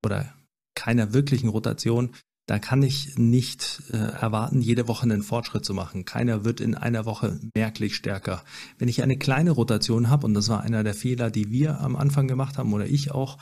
oder 0.06 0.34
keiner 0.76 1.14
wirklichen 1.14 1.50
Rotation 1.50 2.14
da 2.46 2.60
kann 2.60 2.84
ich 2.84 3.18
nicht 3.18 3.84
äh, 3.92 3.98
erwarten, 3.98 4.62
jede 4.62 4.90
Woche 4.90 5.04
einen 5.04 5.24
Fortschritt 5.24 5.64
zu 5.64 5.74
machen. 5.74 6.04
Keiner 6.04 6.44
wird 6.44 6.60
in 6.60 6.76
einer 6.76 7.06
Woche 7.06 7.40
merklich 7.56 7.96
stärker. 7.96 8.44
Wenn 8.78 8.90
ich 8.90 9.02
eine 9.02 9.16
kleine 9.16 9.52
Rotation 9.52 10.10
habe, 10.10 10.26
und 10.26 10.34
das 10.34 10.50
war 10.50 10.62
einer 10.62 10.84
der 10.84 10.94
Fehler, 10.94 11.32
die 11.32 11.52
wir 11.52 11.80
am 11.80 11.96
Anfang 11.96 12.28
gemacht 12.28 12.58
haben 12.58 12.74
oder 12.74 12.86
ich 12.86 13.12
auch, 13.12 13.38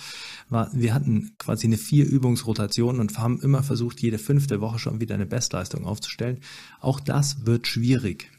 war, 0.49 0.69
wir 0.73 0.93
hatten 0.93 1.33
quasi 1.39 1.65
eine 1.65 1.77
vier 1.77 2.05
Übungsrotation 2.05 2.99
und 2.99 3.17
haben 3.17 3.41
immer 3.41 3.63
versucht, 3.63 4.01
jede 4.01 4.19
fünfte 4.19 4.61
Woche 4.61 4.77
schon 4.77 5.01
wieder 5.01 5.15
eine 5.15 5.25
Bestleistung 5.25 5.85
aufzustellen. 5.85 6.39
Auch 6.79 6.99
das 6.99 7.47
wird 7.47 7.65
schwierig 7.65 8.29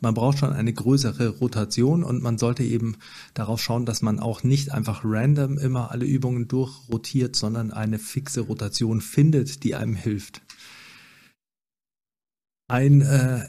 man 0.00 0.14
braucht 0.14 0.38
schon 0.38 0.52
eine 0.52 0.72
größere 0.72 1.28
Rotation 1.28 2.04
und 2.04 2.22
man 2.22 2.38
sollte 2.38 2.62
eben 2.62 2.96
darauf 3.34 3.60
schauen, 3.60 3.84
dass 3.84 4.02
man 4.02 4.20
auch 4.20 4.42
nicht 4.42 4.72
einfach 4.72 5.02
random 5.04 5.58
immer 5.58 5.90
alle 5.90 6.06
Übungen 6.06 6.46
durchrotiert, 6.48 7.34
sondern 7.34 7.72
eine 7.72 7.98
fixe 7.98 8.42
Rotation 8.42 9.00
findet, 9.00 9.64
die 9.64 9.74
einem 9.74 9.94
hilft. 9.94 10.42
Ein 12.68 13.00
äh, 13.00 13.48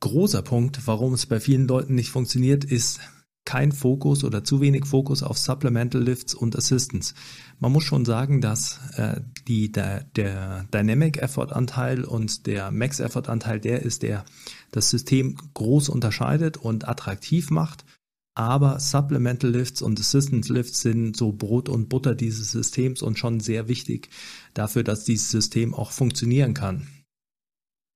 großer 0.00 0.42
Punkt, 0.42 0.86
warum 0.86 1.14
es 1.14 1.26
bei 1.26 1.40
vielen 1.40 1.66
Leuten 1.66 1.94
nicht 1.94 2.10
funktioniert, 2.10 2.64
ist 2.64 3.00
kein 3.46 3.72
Fokus 3.72 4.24
oder 4.24 4.44
zu 4.44 4.60
wenig 4.60 4.84
Fokus 4.84 5.22
auf 5.22 5.38
Supplemental 5.38 6.02
Lifts 6.02 6.34
und 6.34 6.54
Assistance. 6.56 7.14
Man 7.58 7.72
muss 7.72 7.84
schon 7.84 8.04
sagen, 8.04 8.42
dass 8.42 8.80
äh, 8.96 9.22
die, 9.48 9.72
der, 9.72 10.04
der 10.16 10.64
Dynamic 10.74 11.16
Effort 11.18 11.52
Anteil 11.52 12.04
und 12.04 12.46
der 12.46 12.70
Max 12.70 13.00
Effort 13.00 13.28
Anteil 13.28 13.60
der 13.60 13.82
ist, 13.82 14.02
der 14.02 14.26
das 14.72 14.90
System 14.90 15.36
groß 15.54 15.88
unterscheidet 15.88 16.58
und 16.58 16.86
attraktiv 16.86 17.50
macht. 17.50 17.86
Aber 18.34 18.80
Supplemental 18.80 19.50
Lifts 19.50 19.80
und 19.80 19.98
Assistance 19.98 20.52
Lifts 20.52 20.82
sind 20.82 21.16
so 21.16 21.32
Brot 21.32 21.70
und 21.70 21.88
Butter 21.88 22.14
dieses 22.14 22.50
Systems 22.50 23.00
und 23.00 23.18
schon 23.18 23.40
sehr 23.40 23.68
wichtig 23.68 24.10
dafür, 24.52 24.82
dass 24.82 25.04
dieses 25.04 25.30
System 25.30 25.72
auch 25.72 25.92
funktionieren 25.92 26.52
kann. 26.52 26.86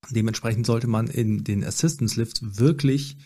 Dementsprechend 0.09 0.65
sollte 0.65 0.87
man 0.87 1.09
in 1.09 1.45
den 1.45 1.63
Assistance 1.63 2.19
Lifts 2.19 2.41
wirklich 2.59 3.19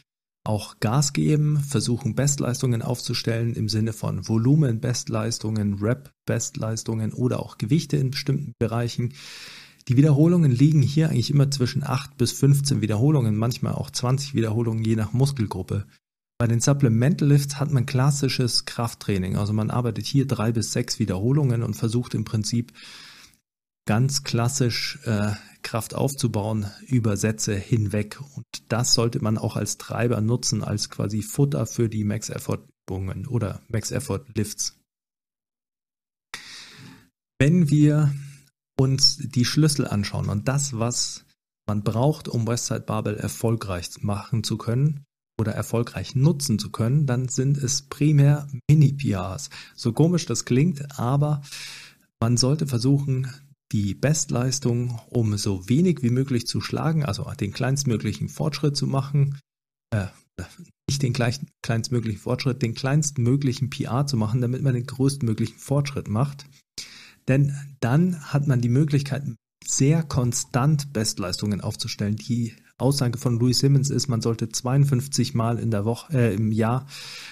auch 0.44 0.78
Gas 0.78 1.14
geben, 1.14 1.58
versuchen 1.58 2.14
Bestleistungen 2.14 2.82
aufzustellen 2.82 3.54
im 3.54 3.68
Sinne 3.68 3.94
von 3.94 4.28
Volumen 4.28 4.78
Bestleistungen, 4.78 5.74
Rep 5.80 6.12
Bestleistungen 6.26 7.12
oder 7.14 7.40
auch 7.40 7.56
Gewichte 7.56 7.96
in 7.96 8.10
bestimmten 8.10 8.52
Bereichen. 8.58 9.14
Die 9.88 9.96
Wiederholungen 9.96 10.52
liegen 10.52 10.82
hier 10.82 11.08
eigentlich 11.08 11.30
immer 11.30 11.50
zwischen 11.50 11.82
8 11.82 12.16
bis 12.16 12.32
15 12.32 12.82
Wiederholungen, 12.82 13.36
manchmal 13.36 13.74
auch 13.74 13.90
20 13.90 14.34
Wiederholungen 14.34 14.84
je 14.84 14.96
nach 14.96 15.12
Muskelgruppe. 15.12 15.86
Bei 16.38 16.46
den 16.46 16.60
Supplemental 16.60 17.28
Lifts 17.28 17.58
hat 17.58 17.70
man 17.70 17.86
klassisches 17.86 18.66
Krafttraining, 18.66 19.36
also 19.36 19.52
man 19.52 19.70
arbeitet 19.70 20.04
hier 20.04 20.26
drei 20.26 20.52
bis 20.52 20.72
sechs 20.72 20.98
Wiederholungen 20.98 21.62
und 21.62 21.74
versucht 21.74 22.14
im 22.14 22.24
Prinzip 22.24 22.72
ganz 23.86 24.22
klassisch 24.22 24.98
äh, 25.04 25.32
Kraft 25.62 25.94
aufzubauen 25.94 26.70
über 26.86 27.16
Sätze 27.16 27.54
hinweg. 27.54 28.20
Und 28.36 28.46
das 28.68 28.94
sollte 28.94 29.22
man 29.22 29.38
auch 29.38 29.56
als 29.56 29.78
Treiber 29.78 30.20
nutzen, 30.20 30.62
als 30.62 30.90
quasi 30.90 31.22
Futter 31.22 31.66
für 31.66 31.88
die 31.88 32.04
Max 32.04 32.30
Effort 32.30 32.66
Übungen 32.86 33.26
oder 33.26 33.62
Max 33.68 33.90
Effort 33.90 34.24
Lifts. 34.34 34.78
Wenn 37.38 37.68
wir 37.68 38.14
uns 38.78 39.18
die 39.18 39.44
Schlüssel 39.44 39.86
anschauen 39.86 40.28
und 40.28 40.48
das, 40.48 40.78
was 40.78 41.24
man 41.66 41.82
braucht, 41.82 42.28
um 42.28 42.46
Westside 42.46 42.80
Barbell 42.80 43.16
erfolgreich 43.16 44.02
machen 44.02 44.44
zu 44.44 44.58
können 44.58 45.04
oder 45.40 45.52
erfolgreich 45.52 46.14
nutzen 46.14 46.58
zu 46.58 46.70
können, 46.70 47.06
dann 47.06 47.28
sind 47.28 47.56
es 47.56 47.82
primär 47.82 48.48
Mini-PRs. 48.68 49.50
So 49.74 49.92
komisch 49.92 50.26
das 50.26 50.44
klingt, 50.44 50.98
aber 50.98 51.42
man 52.20 52.36
sollte 52.36 52.66
versuchen, 52.66 53.28
die 53.74 53.92
Bestleistung, 53.94 55.00
um 55.08 55.36
so 55.36 55.68
wenig 55.68 56.00
wie 56.04 56.10
möglich 56.10 56.46
zu 56.46 56.60
schlagen, 56.60 57.04
also 57.04 57.28
den 57.40 57.52
kleinstmöglichen 57.52 58.28
Fortschritt 58.28 58.76
zu 58.76 58.86
machen, 58.86 59.40
äh, 59.90 60.06
nicht 60.88 61.02
den 61.02 61.12
kleinstmöglichen 61.12 62.20
Fortschritt, 62.20 62.62
den 62.62 62.74
kleinstmöglichen 62.74 63.70
PR 63.70 64.06
zu 64.06 64.16
machen, 64.16 64.40
damit 64.40 64.62
man 64.62 64.74
den 64.74 64.86
größtmöglichen 64.86 65.58
Fortschritt 65.58 66.06
macht. 66.06 66.46
Denn 67.26 67.56
dann 67.80 68.32
hat 68.32 68.46
man 68.46 68.60
die 68.60 68.68
Möglichkeit, 68.68 69.24
sehr 69.66 70.04
konstant 70.04 70.92
Bestleistungen 70.92 71.60
aufzustellen. 71.60 72.14
Die 72.14 72.54
Aussage 72.78 73.18
von 73.18 73.40
Louis 73.40 73.58
Simmons 73.58 73.90
ist, 73.90 74.06
man 74.06 74.20
sollte 74.20 74.50
52 74.50 75.34
Mal 75.34 75.58
in 75.58 75.72
der 75.72 75.84
Woche, 75.84 76.16
äh, 76.16 76.34
im 76.34 76.52
Jahr 76.52 76.86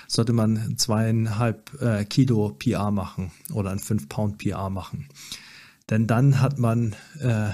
sollte 0.08 0.32
man 0.32 0.76
zweieinhalb 0.76 1.80
äh, 1.80 2.04
Kilo 2.04 2.48
PR 2.58 2.90
machen 2.90 3.30
oder 3.52 3.70
ein 3.70 3.78
5 3.78 4.08
Pound 4.08 4.38
PR 4.38 4.70
machen. 4.70 5.06
Denn 5.92 6.06
dann 6.06 6.40
hat 6.40 6.58
man 6.58 6.96
äh, 7.20 7.50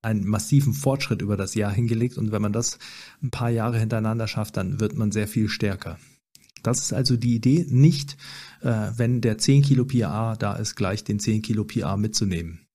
einen 0.00 0.26
massiven 0.26 0.72
Fortschritt 0.72 1.20
über 1.20 1.36
das 1.36 1.54
Jahr 1.54 1.70
hingelegt 1.70 2.16
und 2.16 2.32
wenn 2.32 2.40
man 2.40 2.54
das 2.54 2.78
ein 3.22 3.30
paar 3.30 3.50
Jahre 3.50 3.78
hintereinander 3.78 4.26
schafft, 4.26 4.56
dann 4.56 4.80
wird 4.80 4.96
man 4.96 5.12
sehr 5.12 5.28
viel 5.28 5.50
stärker. 5.50 5.98
Das 6.62 6.78
ist 6.78 6.94
also 6.94 7.18
die 7.18 7.34
Idee, 7.34 7.66
nicht, 7.68 8.16
äh, 8.62 8.92
wenn 8.96 9.20
der 9.20 9.36
10 9.36 9.60
Kilo 9.60 9.84
PA 9.84 10.36
da 10.36 10.54
ist, 10.54 10.74
gleich 10.74 11.04
den 11.04 11.20
10 11.20 11.42
Kilo 11.42 11.64
PA 11.64 11.98
mitzunehmen. 11.98 12.66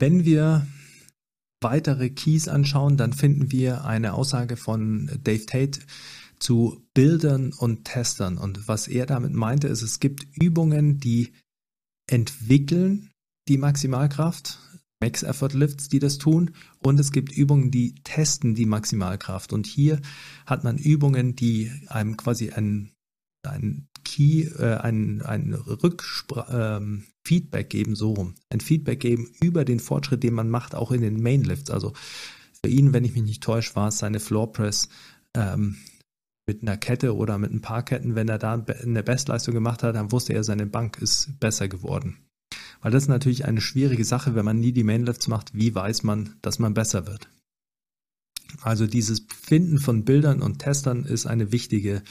Wenn 0.00 0.24
wir 0.24 0.66
weitere 1.60 2.10
Keys 2.10 2.48
anschauen, 2.48 2.96
dann 2.96 3.12
finden 3.12 3.52
wir 3.52 3.84
eine 3.84 4.14
Aussage 4.14 4.56
von 4.56 5.20
Dave 5.22 5.46
Tate 5.46 5.78
zu 6.40 6.84
Bildern 6.94 7.52
und 7.52 7.84
Testern. 7.84 8.38
Und 8.38 8.66
was 8.66 8.88
er 8.88 9.06
damit 9.06 9.34
meinte, 9.34 9.68
ist, 9.68 9.82
es 9.82 10.00
gibt 10.00 10.26
Übungen, 10.36 10.98
die 10.98 11.32
entwickeln 12.06 13.10
die 13.48 13.58
Maximalkraft, 13.58 14.58
Max 15.00 15.22
Effort 15.22 15.52
Lifts, 15.52 15.88
die 15.88 15.98
das 15.98 16.18
tun, 16.18 16.52
und 16.78 16.98
es 16.98 17.12
gibt 17.12 17.32
Übungen, 17.32 17.70
die 17.70 17.94
testen 18.04 18.54
die 18.54 18.66
Maximalkraft. 18.66 19.52
Und 19.52 19.66
hier 19.66 20.00
hat 20.46 20.64
man 20.64 20.78
Übungen, 20.78 21.36
die 21.36 21.70
einem 21.88 22.16
quasi 22.16 22.50
ein, 22.50 22.92
ein 23.42 23.88
Key, 24.04 24.44
äh, 24.44 24.76
ein, 24.76 25.22
ein 25.22 25.52
Rückspr 25.54 26.78
ähm, 26.78 27.04
Feedback 27.26 27.70
geben, 27.70 27.96
so 27.96 28.12
rum. 28.12 28.34
Ein 28.50 28.60
Feedback 28.60 29.00
geben 29.00 29.30
über 29.40 29.64
den 29.64 29.80
Fortschritt, 29.80 30.22
den 30.22 30.34
man 30.34 30.50
macht, 30.50 30.74
auch 30.74 30.90
in 30.90 31.00
den 31.00 31.22
Main 31.22 31.42
Lifts. 31.42 31.70
Also 31.70 31.92
für 32.62 32.70
ihn, 32.70 32.92
wenn 32.92 33.04
ich 33.04 33.14
mich 33.14 33.24
nicht 33.24 33.42
täusche, 33.42 33.76
war 33.76 33.88
es 33.88 33.98
seine 33.98 34.20
Floor 34.20 34.52
Press 34.52 34.88
ähm, 35.34 35.76
mit 36.46 36.62
einer 36.62 36.76
Kette 36.76 37.14
oder 37.16 37.38
mit 37.38 37.52
ein 37.52 37.60
paar 37.60 37.82
Ketten, 37.82 38.14
wenn 38.14 38.28
er 38.28 38.38
da 38.38 38.64
eine 38.82 39.02
Bestleistung 39.02 39.54
gemacht 39.54 39.82
hat, 39.82 39.94
dann 39.94 40.12
wusste 40.12 40.34
er, 40.34 40.44
seine 40.44 40.66
Bank 40.66 40.98
ist 40.98 41.40
besser 41.40 41.68
geworden. 41.68 42.18
Weil 42.82 42.92
das 42.92 43.04
ist 43.04 43.08
natürlich 43.08 43.46
eine 43.46 43.62
schwierige 43.62 44.04
Sache, 44.04 44.34
wenn 44.34 44.44
man 44.44 44.60
nie 44.60 44.72
die 44.72 44.84
Mainlifts 44.84 45.28
macht, 45.28 45.54
wie 45.54 45.74
weiß 45.74 46.02
man, 46.02 46.36
dass 46.42 46.58
man 46.58 46.74
besser 46.74 47.06
wird. 47.06 47.28
Also 48.60 48.86
dieses 48.86 49.24
Finden 49.34 49.78
von 49.78 50.04
Bildern 50.04 50.42
und 50.42 50.58
Testern 50.58 51.04
ist 51.04 51.26
eine 51.26 51.50
wichtige 51.50 52.02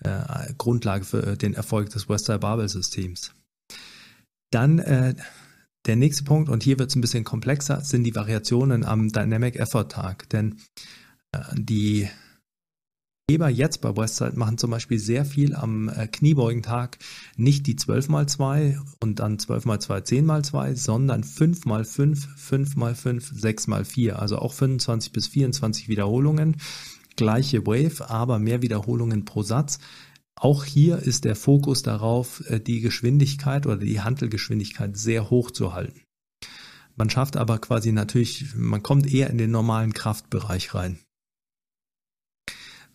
äh, 0.00 0.52
Grundlage 0.56 1.04
für 1.04 1.36
den 1.36 1.54
Erfolg 1.54 1.90
des 1.90 2.08
Westside 2.08 2.38
Barbell 2.38 2.68
Systems. 2.68 3.32
Dann 4.50 4.78
äh, 4.78 5.14
der 5.86 5.96
nächste 5.96 6.24
Punkt, 6.24 6.48
und 6.48 6.62
hier 6.62 6.78
wird 6.78 6.90
es 6.90 6.96
ein 6.96 7.00
bisschen 7.00 7.24
komplexer, 7.24 7.80
sind 7.82 8.04
die 8.04 8.14
Variationen 8.14 8.84
am 8.84 9.10
Dynamic 9.10 9.56
Effort 9.56 9.88
Tag. 9.88 10.28
Denn 10.30 10.56
äh, 11.32 11.40
die 11.54 12.08
Geber 13.28 13.48
jetzt 13.48 13.80
bei 13.80 13.96
Westside 13.96 14.38
machen 14.38 14.56
zum 14.56 14.70
Beispiel 14.70 15.00
sehr 15.00 15.24
viel 15.24 15.56
am 15.56 15.88
äh, 15.88 16.06
Kniebeugentag 16.06 16.98
nicht 17.36 17.66
die 17.66 17.74
12x2 17.74 18.78
und 19.00 19.18
dann 19.18 19.38
12x2, 19.38 20.22
10x2, 20.22 20.76
sondern 20.76 21.24
5x5, 21.24 22.24
5x5, 22.38 23.34
6x4, 23.34 24.12
also 24.12 24.38
auch 24.38 24.52
25 24.52 25.10
bis 25.10 25.26
24 25.26 25.88
Wiederholungen. 25.88 26.58
Gleiche 27.16 27.66
Wave, 27.66 28.08
aber 28.08 28.38
mehr 28.38 28.62
Wiederholungen 28.62 29.24
pro 29.24 29.42
Satz. 29.42 29.80
Auch 30.36 30.64
hier 30.64 30.98
ist 30.98 31.24
der 31.24 31.34
Fokus 31.34 31.82
darauf, 31.82 32.48
äh, 32.48 32.60
die 32.60 32.80
Geschwindigkeit 32.80 33.66
oder 33.66 33.78
die 33.78 34.02
Handelgeschwindigkeit 34.02 34.96
sehr 34.96 35.30
hoch 35.30 35.50
zu 35.50 35.74
halten. 35.74 36.02
Man 36.94 37.10
schafft 37.10 37.36
aber 37.36 37.58
quasi 37.58 37.90
natürlich, 37.90 38.54
man 38.54 38.84
kommt 38.84 39.12
eher 39.12 39.30
in 39.30 39.38
den 39.38 39.50
normalen 39.50 39.94
Kraftbereich 39.94 40.74
rein. 40.74 41.00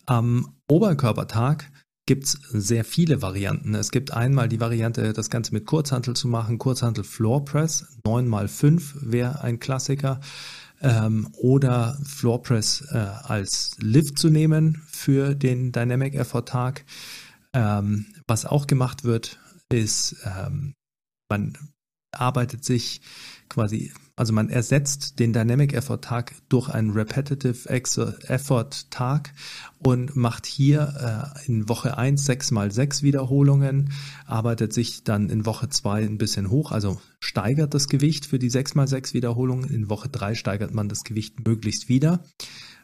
Am 0.06 0.56
Oberkörpertag 0.68 1.70
gibt's 2.06 2.38
sehr 2.50 2.84
viele 2.84 3.22
Varianten. 3.22 3.74
Es 3.74 3.90
gibt 3.90 4.12
einmal 4.12 4.48
die 4.48 4.60
Variante, 4.60 5.12
das 5.12 5.30
Ganze 5.30 5.52
mit 5.52 5.66
Kurzhantel 5.66 6.14
zu 6.14 6.28
machen, 6.28 6.58
Kurzhantel 6.58 7.04
Floor 7.04 7.44
Press, 7.44 7.86
9 8.04 8.26
mal 8.26 8.48
5 8.48 8.96
wäre 9.00 9.42
ein 9.42 9.60
Klassiker. 9.60 10.20
Ähm, 10.80 11.28
oder 11.34 11.96
Floor 12.04 12.42
Press 12.42 12.84
äh, 12.90 12.96
als 12.98 13.76
Lift 13.78 14.18
zu 14.18 14.30
nehmen 14.30 14.82
für 14.88 15.36
den 15.36 15.70
Dynamic 15.70 16.14
Effort 16.14 16.46
Tag. 16.46 16.84
Ähm, 17.52 18.06
was 18.26 18.46
auch 18.46 18.66
gemacht 18.66 19.04
wird, 19.04 19.38
ist, 19.68 20.16
ähm, 20.24 20.74
man 21.30 21.56
arbeitet 22.10 22.64
sich 22.64 23.00
quasi, 23.52 23.92
also 24.16 24.32
man 24.32 24.48
ersetzt 24.48 25.18
den 25.18 25.34
Dynamic 25.34 25.74
Effort 25.74 25.98
Tag 26.00 26.34
durch 26.48 26.70
einen 26.70 26.90
Repetitive 26.90 27.68
Effort 27.68 28.70
Tag 28.88 29.34
und 29.78 30.16
macht 30.16 30.46
hier 30.46 31.34
äh, 31.36 31.46
in 31.46 31.68
Woche 31.68 31.98
1 31.98 32.24
6 32.24 32.50
mal 32.52 32.72
6 32.72 33.02
Wiederholungen, 33.02 33.92
arbeitet 34.24 34.72
sich 34.72 35.04
dann 35.04 35.28
in 35.28 35.44
Woche 35.44 35.68
2 35.68 36.02
ein 36.02 36.16
bisschen 36.16 36.48
hoch, 36.48 36.72
also 36.72 36.98
steigert 37.20 37.74
das 37.74 37.88
Gewicht 37.88 38.24
für 38.24 38.38
die 38.38 38.48
6 38.48 38.74
mal 38.74 38.88
6 38.88 39.12
Wiederholungen. 39.12 39.68
In 39.68 39.90
Woche 39.90 40.08
3 40.08 40.34
steigert 40.34 40.72
man 40.72 40.88
das 40.88 41.04
Gewicht 41.04 41.46
möglichst 41.46 41.90
wieder. 41.90 42.24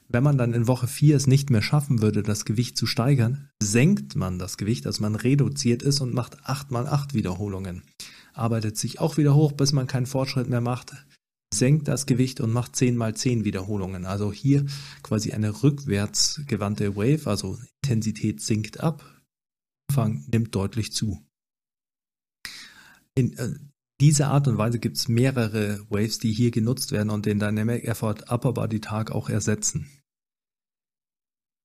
Wenn 0.06 0.22
man 0.22 0.36
dann 0.36 0.52
in 0.52 0.66
Woche 0.66 0.86
4 0.86 1.16
es 1.16 1.26
nicht 1.26 1.48
mehr 1.48 1.62
schaffen 1.62 2.02
würde, 2.02 2.22
das 2.22 2.44
Gewicht 2.44 2.76
zu 2.76 2.84
steigern, 2.84 3.48
senkt 3.62 4.16
man 4.16 4.38
das 4.38 4.58
Gewicht, 4.58 4.86
also 4.86 5.00
man 5.02 5.14
reduziert 5.14 5.82
es 5.82 6.00
und 6.00 6.12
macht 6.12 6.44
8 6.44 6.70
mal 6.70 6.86
8 6.86 7.14
Wiederholungen 7.14 7.82
arbeitet 8.38 8.76
sich 8.76 9.00
auch 9.00 9.16
wieder 9.16 9.34
hoch, 9.34 9.52
bis 9.52 9.72
man 9.72 9.86
keinen 9.86 10.06
Fortschritt 10.06 10.48
mehr 10.48 10.60
macht, 10.60 10.92
senkt 11.52 11.88
das 11.88 12.06
Gewicht 12.06 12.40
und 12.40 12.52
macht 12.52 12.76
10 12.76 12.96
mal 12.96 13.14
10 13.14 13.44
Wiederholungen. 13.44 14.04
Also 14.04 14.32
hier 14.32 14.66
quasi 15.02 15.32
eine 15.32 15.62
rückwärts 15.62 16.42
gewandte 16.46 16.96
Wave, 16.96 17.28
also 17.28 17.58
Intensität 17.82 18.40
sinkt 18.40 18.80
ab, 18.80 19.04
Umfang 19.90 20.24
nimmt 20.30 20.54
deutlich 20.54 20.92
zu. 20.92 21.24
In 23.14 23.36
äh, 23.38 23.54
dieser 24.00 24.28
Art 24.28 24.46
und 24.46 24.58
Weise 24.58 24.78
gibt 24.78 24.96
es 24.96 25.08
mehrere 25.08 25.84
Waves, 25.90 26.18
die 26.18 26.32
hier 26.32 26.50
genutzt 26.50 26.92
werden 26.92 27.10
und 27.10 27.26
den 27.26 27.40
Dynamic 27.40 27.84
Effort 27.84 28.30
Upper 28.30 28.52
Body 28.52 28.80
Tag 28.80 29.10
auch 29.10 29.28
ersetzen. 29.28 29.88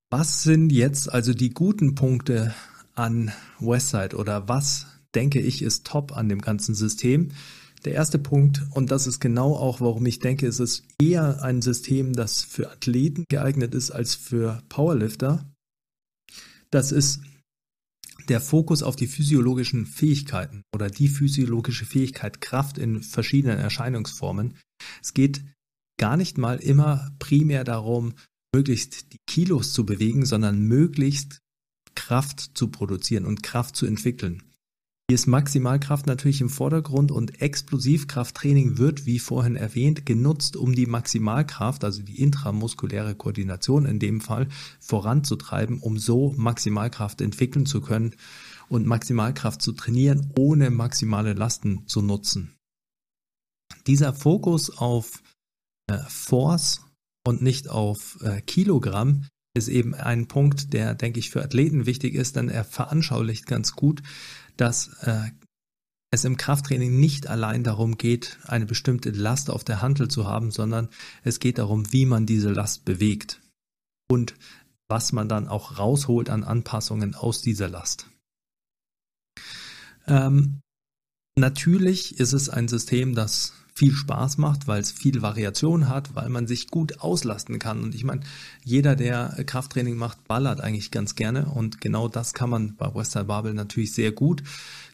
Was 0.10 0.44
sind 0.44 0.72
jetzt 0.72 1.12
also 1.12 1.34
die 1.34 1.52
guten 1.52 1.96
Punkte 1.96 2.56
an 2.96 3.32
Westside 3.60 4.16
oder 4.16 4.48
was 4.48 4.93
denke 5.16 5.40
ich, 5.40 5.62
ist 5.62 5.86
top 5.86 6.16
an 6.16 6.30
dem 6.30 6.42
ganzen 6.42 6.76
System. 6.76 7.32
Der 7.86 7.94
erste 7.94 8.18
Punkt, 8.18 8.62
und 8.72 8.92
das 8.92 9.08
ist 9.08 9.20
genau 9.20 9.56
auch, 9.56 9.82
warum 9.82 10.06
ich 10.06 10.20
denke, 10.20 10.48
es 10.48 10.60
ist 10.60 10.86
eher 11.02 11.44
ein 11.44 11.62
System, 11.62 12.14
das 12.14 12.42
für 12.42 12.72
Athleten 12.72 13.26
geeignet 13.30 13.76
ist 13.76 13.92
als 13.92 14.16
für 14.16 14.64
Powerlifter. 14.70 15.52
Das 16.72 16.92
ist 16.92 17.22
der 18.30 18.40
Fokus 18.40 18.84
auf 18.84 18.96
die 18.96 19.08
physiologischen 19.08 19.86
Fähigkeiten 19.86 20.64
oder 20.74 20.90
die 20.90 21.10
physiologische 21.10 21.86
Fähigkeit 21.86 22.40
Kraft 22.40 22.78
in 22.78 23.04
verschiedenen 23.04 23.60
Erscheinungsformen. 23.60 24.58
Es 25.02 25.14
geht 25.14 25.44
gar 26.00 26.16
nicht 26.16 26.38
mal 26.38 26.58
immer 26.58 27.12
primär 27.20 27.66
darum, 27.66 28.14
möglichst 28.56 29.12
die 29.14 29.20
Kilos 29.28 29.74
zu 29.74 29.86
bewegen, 29.86 30.26
sondern 30.26 30.62
möglichst 30.62 31.40
Kraft 31.96 32.52
zu 32.54 32.70
produzieren 32.70 33.26
und 33.26 33.44
Kraft 33.44 33.76
zu 33.76 33.86
entwickeln. 33.86 34.44
Hier 35.10 35.16
ist 35.16 35.28
Maximalkraft 35.28 36.08
natürlich 36.08 36.40
im 36.40 36.50
Vordergrund 36.50 37.12
und 37.12 37.42
Explosivkrafttraining 37.42 38.78
wird, 38.78 39.06
wie 39.06 39.20
vorhin 39.20 39.58
erwähnt, 39.58 40.06
genutzt, 40.06 40.56
um 40.56 40.74
die 40.74 40.86
Maximalkraft, 40.86 41.84
also 41.84 42.02
die 42.02 42.22
intramuskuläre 42.22 43.14
Koordination 43.14 43.86
in 43.86 44.00
dem 44.00 44.22
Fall, 44.22 44.48
voranzutreiben, 44.80 45.80
um 45.80 45.98
so 45.98 46.34
Maximalkraft 46.38 47.20
entwickeln 47.20 47.66
zu 47.66 47.82
können 47.82 48.16
und 48.70 48.88
Maximalkraft 48.88 49.62
zu 49.62 49.74
trainieren, 49.74 50.32
ohne 50.38 50.70
maximale 50.70 51.34
Lasten 51.34 51.86
zu 51.86 52.02
nutzen. 52.02 52.56
Dieser 53.88 54.14
Fokus 54.14 54.70
auf 54.70 55.22
äh, 55.88 55.98
Force 56.08 56.82
und 57.28 57.42
nicht 57.42 57.68
auf 57.70 58.20
äh, 58.22 58.42
Kilogramm 58.42 59.26
ist 59.54 59.68
eben 59.68 59.94
ein 59.94 60.28
Punkt, 60.28 60.74
der, 60.74 60.96
denke 60.96 61.20
ich, 61.20 61.30
für 61.30 61.44
Athleten 61.44 61.86
wichtig 61.86 62.16
ist, 62.16 62.36
denn 62.36 62.50
er 62.50 62.64
veranschaulicht 62.64 63.46
ganz 63.46 63.74
gut, 63.74 64.02
dass 64.58 64.90
äh, 65.04 65.32
es 66.12 66.26
im 66.26 66.38
Krafttraining 66.38 67.00
nicht 67.00 67.28
allein 67.28 67.64
darum 67.64 67.98
geht, 67.98 68.38
eine 68.44 68.66
bestimmte 68.66 69.10
Last 69.10 69.50
auf 69.50 69.64
der 69.64 69.82
Handel 69.82 70.10
zu 70.10 70.28
haben, 70.28 70.52
sondern 70.52 70.90
es 71.24 71.40
geht 71.40 71.58
darum, 71.58 71.92
wie 71.92 72.06
man 72.06 72.26
diese 72.26 72.52
Last 72.52 72.86
bewegt 72.86 73.42
und 74.10 74.36
was 74.88 75.12
man 75.12 75.28
dann 75.28 75.48
auch 75.48 75.80
rausholt 75.80 76.30
an 76.30 76.44
Anpassungen 76.44 77.16
aus 77.16 77.42
dieser 77.42 77.68
Last. 77.68 78.10
Ähm, 80.06 80.62
natürlich 81.36 82.20
ist 82.20 82.34
es 82.34 82.50
ein 82.50 82.68
System, 82.68 83.16
das 83.16 83.54
viel 83.76 83.92
Spaß 83.92 84.38
macht, 84.38 84.68
weil 84.68 84.82
es 84.82 84.92
viel 84.92 85.22
Variation 85.22 85.90
hat, 85.90 86.16
weil 86.16 86.30
man 86.30 86.46
sich 86.46 86.68
gut 86.68 87.00
auslasten 87.00 87.58
kann. 87.58 87.84
Und 87.84 87.96
ich 87.96 88.04
meine, 88.04 88.22
jeder, 88.64 88.96
der 88.96 89.44
Krafttraining 89.46 89.96
macht, 89.96 90.28
ballert 90.28 90.62
eigentlich 90.62 90.92
ganz 90.92 91.16
gerne. 91.16 91.48
Und 91.48 91.82
genau 91.82 92.08
das 92.08 92.34
kann 92.34 92.52
man 92.52 92.76
bei 92.76 92.94
Westside 92.94 93.26
Barbell 93.26 93.56
natürlich 93.56 93.94
sehr 93.94 94.12
gut. 94.12 94.44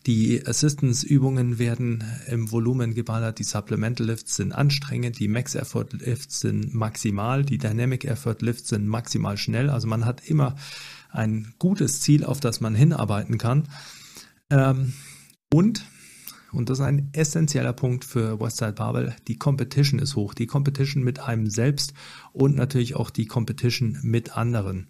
Die 0.06 0.46
Assistance-Übungen 0.46 1.60
werden 1.60 2.06
im 2.28 2.52
Volumen 2.52 2.94
geballert, 2.94 3.39
die 3.39 3.44
Supplemental 3.44 4.08
Lifts 4.08 4.38
sind 4.38 4.54
anstrengend, 4.54 5.20
die 5.20 5.28
Max 5.28 5.56
Effort 5.56 5.88
Lifts 5.92 6.39
sind 6.39 6.74
maximal, 6.74 7.44
die 7.44 7.58
Dynamic 7.58 8.06
Effort 8.06 8.38
Lifts 8.39 8.70
sind 8.70 8.88
maximal 8.88 9.36
schnell. 9.38 9.70
Also 9.70 9.88
man 9.88 10.06
hat 10.06 10.26
immer 10.26 10.56
ein 11.12 11.54
gutes 11.60 12.00
Ziel, 12.00 12.24
auf 12.24 12.39
das 12.39 12.62
man 12.62 12.76
hinarbeiten 12.76 13.38
kann. 13.38 13.68
Ähm, 14.50 14.94
und 15.52 15.84
und 16.52 16.70
das 16.70 16.80
ist 16.80 16.86
ein 16.86 17.10
essentieller 17.14 17.74
Punkt 17.74 18.06
für 18.06 18.40
Westside 18.40 18.74
Babel. 18.74 19.16
Die 19.28 19.38
Competition 19.38 20.00
ist 20.00 20.16
hoch. 20.16 20.34
Die 20.34 20.48
Competition 20.48 21.04
mit 21.04 21.20
einem 21.20 21.50
selbst 21.50 21.94
und 22.34 22.56
natürlich 22.56 22.96
auch 22.96 23.10
die 23.10 23.26
Competition 23.26 24.00
mit 24.02 24.36
anderen. 24.36 24.88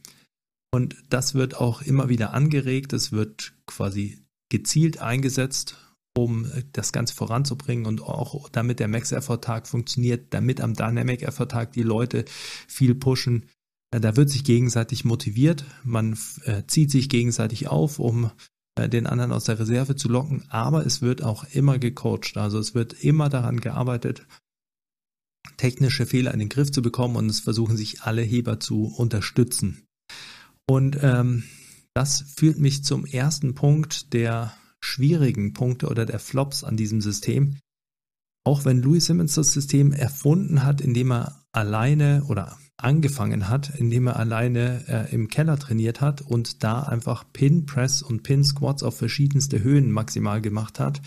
Und 0.71 0.95
das 1.09 1.33
wird 1.33 1.57
auch 1.57 1.81
immer 1.81 2.09
wieder 2.09 2.33
angeregt. 2.33 2.93
Es 2.93 3.11
wird 3.11 3.53
quasi 3.65 4.19
gezielt 4.49 4.99
eingesetzt, 4.99 5.77
um 6.17 6.51
das 6.73 6.91
Ganze 6.91 7.13
voranzubringen 7.15 7.85
und 7.85 8.01
auch 8.01 8.49
damit 8.49 8.79
der 8.79 8.87
Max 8.87 9.11
Effort 9.11 9.41
Tag 9.41 9.67
funktioniert, 9.67 10.33
damit 10.33 10.61
am 10.61 10.73
Dynamic 10.73 11.23
Effort 11.23 11.47
Tag 11.47 11.73
die 11.73 11.83
Leute 11.83 12.25
viel 12.67 12.95
pushen. 12.95 13.45
Da 13.91 14.15
wird 14.15 14.29
sich 14.29 14.43
gegenseitig 14.43 15.03
motiviert, 15.03 15.65
man 15.83 16.17
äh, 16.43 16.63
zieht 16.67 16.91
sich 16.91 17.09
gegenseitig 17.09 17.67
auf, 17.67 17.97
um 17.97 18.29
den 18.87 19.07
anderen 19.07 19.31
aus 19.31 19.45
der 19.45 19.59
Reserve 19.59 19.95
zu 19.95 20.07
locken, 20.09 20.45
aber 20.49 20.85
es 20.85 21.01
wird 21.01 21.23
auch 21.23 21.43
immer 21.51 21.79
gecoacht. 21.79 22.37
Also 22.37 22.59
es 22.59 22.73
wird 22.73 22.93
immer 22.93 23.29
daran 23.29 23.59
gearbeitet, 23.59 24.25
technische 25.57 26.05
Fehler 26.05 26.33
in 26.33 26.39
den 26.39 26.49
Griff 26.49 26.71
zu 26.71 26.81
bekommen 26.81 27.15
und 27.15 27.29
es 27.29 27.39
versuchen 27.39 27.77
sich 27.77 28.01
alle 28.03 28.21
Heber 28.21 28.59
zu 28.59 28.85
unterstützen. 28.85 29.85
Und 30.67 30.97
ähm, 31.01 31.43
das 31.93 32.23
führt 32.37 32.59
mich 32.59 32.83
zum 32.83 33.05
ersten 33.05 33.55
Punkt 33.55 34.13
der 34.13 34.53
schwierigen 34.81 35.53
Punkte 35.53 35.87
oder 35.87 36.05
der 36.05 36.19
Flops 36.19 36.63
an 36.63 36.77
diesem 36.77 37.01
System. 37.01 37.57
Auch 38.45 38.65
wenn 38.65 38.81
Louis 38.81 39.05
Simmons 39.05 39.35
das 39.35 39.51
System 39.51 39.91
erfunden 39.91 40.63
hat, 40.63 40.81
indem 40.81 41.11
er 41.11 41.43
alleine 41.51 42.23
oder 42.27 42.57
angefangen 42.83 43.49
hat, 43.49 43.71
indem 43.77 44.07
er 44.07 44.17
alleine 44.17 44.83
äh, 44.87 45.13
im 45.13 45.27
Keller 45.27 45.57
trainiert 45.57 46.01
hat 46.01 46.21
und 46.21 46.63
da 46.63 46.83
einfach 46.83 47.25
Pin 47.31 47.65
Press 47.65 48.01
und 48.01 48.23
Pin 48.23 48.43
Squats 48.43 48.83
auf 48.83 48.97
verschiedenste 48.97 49.61
Höhen 49.61 49.91
maximal 49.91 50.41
gemacht 50.41 50.79
hat. 50.79 51.01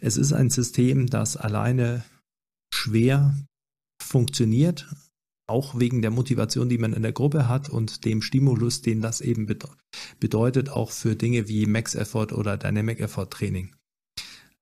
Es 0.00 0.16
ist 0.16 0.32
ein 0.32 0.50
System, 0.50 1.06
das 1.06 1.36
alleine 1.36 2.04
schwer 2.72 3.34
funktioniert, 4.02 4.88
auch 5.46 5.78
wegen 5.78 6.02
der 6.02 6.10
Motivation, 6.10 6.68
die 6.68 6.78
man 6.78 6.92
in 6.92 7.02
der 7.02 7.12
Gruppe 7.12 7.48
hat 7.48 7.68
und 7.68 8.04
dem 8.04 8.22
Stimulus, 8.22 8.80
den 8.80 9.00
das 9.00 9.20
eben 9.20 9.46
bedeutet, 10.18 10.70
auch 10.70 10.90
für 10.90 11.16
Dinge 11.16 11.48
wie 11.48 11.66
Max 11.66 11.94
Effort 11.94 12.32
oder 12.32 12.56
Dynamic 12.56 13.00
Effort 13.00 13.26
Training. 13.30 13.74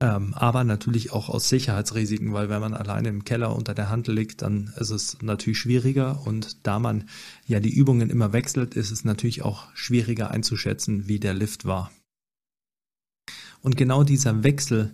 Ähm, 0.03 0.35
aber 0.35 0.65
natürlich 0.65 1.12
auch 1.12 1.29
aus 1.29 1.49
Sicherheitsrisiken, 1.49 2.33
weil 2.33 2.49
wenn 2.49 2.61
man 2.61 2.75
alleine 2.75 3.09
im 3.09 3.23
Keller 3.23 3.55
unter 3.55 3.73
der 3.73 3.88
Hand 3.88 4.09
liegt, 4.09 4.43
dann 4.43 4.73
ist 4.77 4.91
es 4.91 5.23
natürlich 5.23 5.61
schwieriger 5.61 6.27
und 6.27 6.67
da 6.67 6.81
man 6.81 7.09
ja 7.47 7.61
die 7.61 7.73
Übungen 7.73 8.11
immer 8.11 8.33
wechselt, 8.33 8.75
ist 8.75 8.91
es 8.91 9.05
natürlich 9.05 9.43
auch 9.43 9.69
schwieriger 9.75 10.33
einzuschätzen, 10.33 11.07
wie 11.07 11.21
der 11.21 11.35
Lift 11.35 11.67
war. 11.67 11.93
Und 13.61 13.77
genau 13.77 14.03
dieser 14.03 14.43
Wechsel 14.43 14.93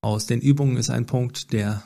aus 0.00 0.24
den 0.24 0.40
Übungen 0.40 0.78
ist 0.78 0.88
ein 0.88 1.04
Punkt, 1.04 1.52
der 1.52 1.82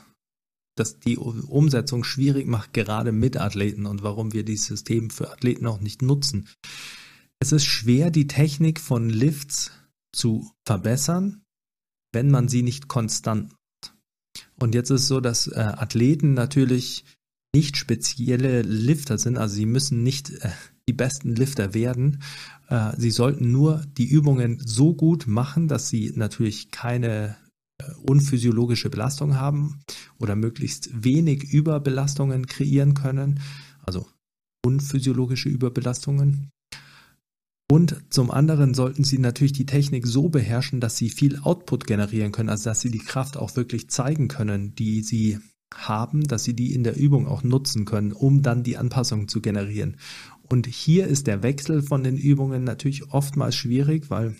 das 0.77 0.97
die 0.97 1.17
Umsetzung 1.17 2.05
schwierig 2.05 2.47
macht, 2.47 2.73
gerade 2.73 3.11
mit 3.11 3.35
Athleten 3.35 3.85
und 3.85 4.01
warum 4.01 4.31
wir 4.31 4.45
dieses 4.45 4.67
System 4.67 5.09
für 5.09 5.29
Athleten 5.29 5.67
auch 5.67 5.81
nicht 5.81 6.01
nutzen. 6.01 6.47
Es 7.41 7.51
ist 7.51 7.65
schwer, 7.65 8.11
die 8.11 8.27
Technik 8.27 8.79
von 8.79 9.09
Lifts 9.09 9.71
zu 10.13 10.49
verbessern, 10.65 11.40
wenn 12.11 12.29
man 12.29 12.47
sie 12.47 12.63
nicht 12.63 12.87
konstant 12.87 13.51
macht. 13.51 13.93
Und 14.59 14.75
jetzt 14.75 14.89
ist 14.89 15.01
es 15.01 15.07
so, 15.07 15.19
dass 15.19 15.47
äh, 15.47 15.59
Athleten 15.59 16.33
natürlich 16.33 17.05
nicht 17.53 17.77
spezielle 17.77 18.61
Lifter 18.61 19.17
sind, 19.17 19.37
also 19.37 19.55
sie 19.55 19.65
müssen 19.65 20.03
nicht 20.03 20.29
äh, 20.29 20.49
die 20.87 20.93
besten 20.93 21.35
Lifter 21.35 21.73
werden. 21.73 22.23
Äh, 22.69 22.93
sie 22.97 23.11
sollten 23.11 23.51
nur 23.51 23.85
die 23.97 24.07
Übungen 24.07 24.61
so 24.63 24.93
gut 24.93 25.27
machen, 25.27 25.67
dass 25.67 25.89
sie 25.89 26.13
natürlich 26.15 26.71
keine 26.71 27.37
äh, 27.81 27.91
unphysiologische 28.07 28.89
Belastung 28.89 29.35
haben 29.35 29.81
oder 30.17 30.35
möglichst 30.35 31.03
wenig 31.03 31.43
Überbelastungen 31.43 32.45
kreieren 32.47 32.93
können, 32.93 33.41
also 33.81 34.07
unphysiologische 34.65 35.49
Überbelastungen. 35.49 36.49
Und 37.71 38.03
zum 38.09 38.31
anderen 38.31 38.73
sollten 38.73 39.05
Sie 39.05 39.17
natürlich 39.17 39.53
die 39.53 39.65
Technik 39.65 40.05
so 40.05 40.27
beherrschen, 40.27 40.81
dass 40.81 40.97
Sie 40.97 41.09
viel 41.09 41.39
Output 41.39 41.87
generieren 41.87 42.33
können, 42.33 42.49
also 42.49 42.65
dass 42.65 42.81
Sie 42.81 42.91
die 42.91 42.99
Kraft 42.99 43.37
auch 43.37 43.55
wirklich 43.55 43.89
zeigen 43.89 44.27
können, 44.27 44.75
die 44.75 45.01
Sie 45.01 45.39
haben, 45.73 46.25
dass 46.25 46.43
Sie 46.43 46.53
die 46.53 46.73
in 46.73 46.83
der 46.83 46.97
Übung 46.97 47.29
auch 47.29 47.43
nutzen 47.43 47.85
können, 47.85 48.11
um 48.11 48.41
dann 48.41 48.63
die 48.63 48.75
Anpassung 48.75 49.29
zu 49.29 49.39
generieren. 49.39 49.95
Und 50.49 50.67
hier 50.67 51.07
ist 51.07 51.27
der 51.27 51.43
Wechsel 51.43 51.81
von 51.81 52.03
den 52.03 52.17
Übungen 52.17 52.65
natürlich 52.65 53.09
oftmals 53.13 53.55
schwierig, 53.55 54.09
weil 54.09 54.35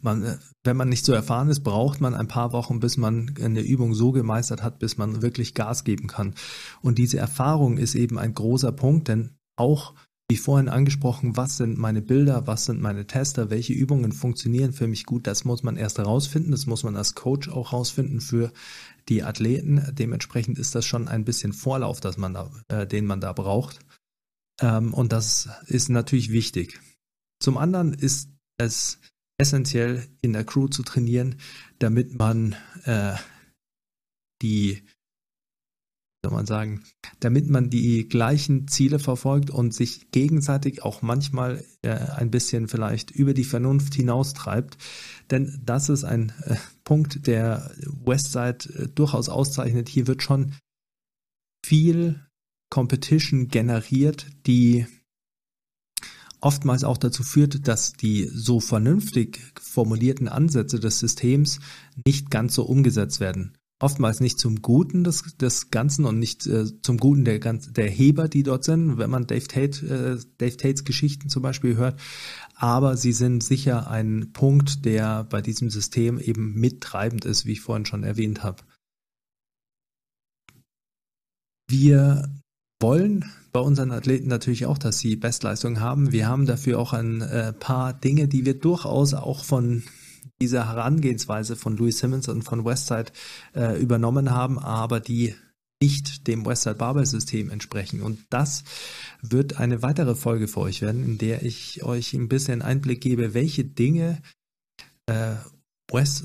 man, 0.00 0.24
äh, 0.24 0.38
wenn 0.64 0.76
man 0.76 0.88
nicht 0.88 1.04
so 1.04 1.12
erfahren 1.12 1.50
ist, 1.50 1.60
braucht 1.60 2.00
man 2.00 2.16
ein 2.16 2.26
paar 2.26 2.52
Wochen, 2.52 2.80
bis 2.80 2.96
man 2.96 3.36
eine 3.40 3.60
Übung 3.60 3.94
so 3.94 4.10
gemeistert 4.10 4.64
hat, 4.64 4.80
bis 4.80 4.98
man 4.98 5.22
wirklich 5.22 5.54
Gas 5.54 5.84
geben 5.84 6.08
kann. 6.08 6.34
Und 6.82 6.98
diese 6.98 7.18
Erfahrung 7.18 7.78
ist 7.78 7.94
eben 7.94 8.18
ein 8.18 8.34
großer 8.34 8.72
Punkt, 8.72 9.06
denn 9.06 9.36
auch 9.54 9.94
wie 10.30 10.36
vorhin 10.36 10.68
angesprochen, 10.68 11.36
was 11.38 11.56
sind 11.56 11.78
meine 11.78 12.02
Bilder, 12.02 12.46
was 12.46 12.66
sind 12.66 12.80
meine 12.82 13.06
Tester, 13.06 13.48
welche 13.48 13.72
Übungen 13.72 14.12
funktionieren 14.12 14.72
für 14.74 14.86
mich 14.86 15.06
gut, 15.06 15.26
das 15.26 15.44
muss 15.44 15.62
man 15.62 15.78
erst 15.78 15.96
herausfinden, 15.96 16.50
das 16.50 16.66
muss 16.66 16.82
man 16.82 16.96
als 16.96 17.14
Coach 17.14 17.48
auch 17.48 17.72
herausfinden 17.72 18.20
für 18.20 18.52
die 19.08 19.22
Athleten. 19.22 19.82
Dementsprechend 19.92 20.58
ist 20.58 20.74
das 20.74 20.84
schon 20.84 21.08
ein 21.08 21.24
bisschen 21.24 21.54
Vorlauf, 21.54 22.00
dass 22.00 22.18
man 22.18 22.34
da, 22.34 22.50
äh, 22.68 22.86
den 22.86 23.06
man 23.06 23.22
da 23.22 23.32
braucht. 23.32 23.80
Ähm, 24.60 24.92
und 24.92 25.12
das 25.12 25.48
ist 25.66 25.88
natürlich 25.88 26.30
wichtig. 26.30 26.78
Zum 27.40 27.56
anderen 27.56 27.94
ist 27.94 28.28
es 28.58 28.98
essentiell, 29.38 30.06
in 30.20 30.34
der 30.34 30.44
Crew 30.44 30.68
zu 30.68 30.82
trainieren, 30.82 31.36
damit 31.78 32.18
man 32.18 32.54
äh, 32.84 33.14
die 34.42 34.82
soll 36.22 36.32
man 36.32 36.46
sagen, 36.46 36.82
damit 37.20 37.48
man 37.48 37.70
die 37.70 38.08
gleichen 38.08 38.66
Ziele 38.66 38.98
verfolgt 38.98 39.50
und 39.50 39.72
sich 39.72 40.10
gegenseitig 40.10 40.82
auch 40.82 41.00
manchmal 41.00 41.64
äh, 41.82 41.90
ein 41.90 42.30
bisschen 42.30 42.66
vielleicht 42.68 43.10
über 43.10 43.34
die 43.34 43.44
Vernunft 43.44 43.94
hinaustreibt. 43.94 44.78
Denn 45.30 45.60
das 45.64 45.88
ist 45.88 46.04
ein 46.04 46.32
äh, 46.44 46.56
Punkt, 46.82 47.26
der 47.26 47.70
Westside 48.04 48.68
äh, 48.74 48.88
durchaus 48.88 49.28
auszeichnet. 49.28 49.88
Hier 49.88 50.06
wird 50.06 50.22
schon 50.22 50.54
viel 51.64 52.26
Competition 52.70 53.48
generiert, 53.48 54.26
die 54.46 54.86
oftmals 56.40 56.84
auch 56.84 56.98
dazu 56.98 57.22
führt, 57.22 57.66
dass 57.66 57.92
die 57.92 58.24
so 58.24 58.60
vernünftig 58.60 59.40
formulierten 59.60 60.28
Ansätze 60.28 60.80
des 60.80 60.98
Systems 60.98 61.60
nicht 62.06 62.30
ganz 62.30 62.54
so 62.54 62.64
umgesetzt 62.64 63.20
werden 63.20 63.57
oftmals 63.80 64.20
nicht 64.20 64.38
zum 64.38 64.60
Guten 64.60 65.04
des, 65.04 65.36
des 65.36 65.70
Ganzen 65.70 66.04
und 66.04 66.18
nicht 66.18 66.46
äh, 66.46 66.66
zum 66.82 66.96
Guten 66.98 67.24
der, 67.24 67.38
der 67.38 67.88
Heber, 67.88 68.28
die 68.28 68.42
dort 68.42 68.64
sind, 68.64 68.98
wenn 68.98 69.10
man 69.10 69.26
Dave 69.26 69.46
Tate, 69.46 69.86
äh, 69.86 70.24
Dave 70.38 70.56
Tates 70.56 70.84
Geschichten 70.84 71.28
zum 71.28 71.42
Beispiel 71.42 71.76
hört. 71.76 72.00
Aber 72.54 72.96
sie 72.96 73.12
sind 73.12 73.42
sicher 73.42 73.88
ein 73.88 74.32
Punkt, 74.32 74.84
der 74.84 75.24
bei 75.24 75.40
diesem 75.40 75.70
System 75.70 76.18
eben 76.18 76.54
mittreibend 76.54 77.24
ist, 77.24 77.46
wie 77.46 77.52
ich 77.52 77.60
vorhin 77.60 77.86
schon 77.86 78.02
erwähnt 78.02 78.42
habe. 78.42 78.64
Wir 81.70 82.28
wollen 82.80 83.24
bei 83.52 83.60
unseren 83.60 83.92
Athleten 83.92 84.28
natürlich 84.28 84.66
auch, 84.66 84.78
dass 84.78 84.98
sie 84.98 85.16
Bestleistung 85.16 85.80
haben. 85.80 86.12
Wir 86.12 86.26
haben 86.26 86.46
dafür 86.46 86.78
auch 86.78 86.92
ein 86.92 87.20
äh, 87.20 87.52
paar 87.52 87.92
Dinge, 87.92 88.26
die 88.26 88.44
wir 88.44 88.58
durchaus 88.58 89.14
auch 89.14 89.44
von 89.44 89.84
diese 90.40 90.66
Herangehensweise 90.66 91.56
von 91.56 91.76
Louis 91.76 91.98
Simmons 91.98 92.28
und 92.28 92.42
von 92.42 92.64
Westside 92.64 93.12
äh, 93.54 93.80
übernommen 93.80 94.30
haben, 94.30 94.58
aber 94.58 95.00
die 95.00 95.34
nicht 95.80 96.26
dem 96.26 96.44
Westside 96.44 96.74
Barbell 96.74 97.06
System 97.06 97.50
entsprechen. 97.50 98.02
Und 98.02 98.20
das 98.30 98.64
wird 99.22 99.58
eine 99.58 99.82
weitere 99.82 100.14
Folge 100.14 100.48
für 100.48 100.60
euch 100.60 100.82
werden, 100.82 101.04
in 101.04 101.18
der 101.18 101.42
ich 101.42 101.82
euch 101.84 102.14
ein 102.14 102.28
bisschen 102.28 102.62
Einblick 102.62 103.00
gebe, 103.00 103.34
welche 103.34 103.64
Dinge 103.64 104.20
äh, 105.06 105.36
West, 105.90 106.24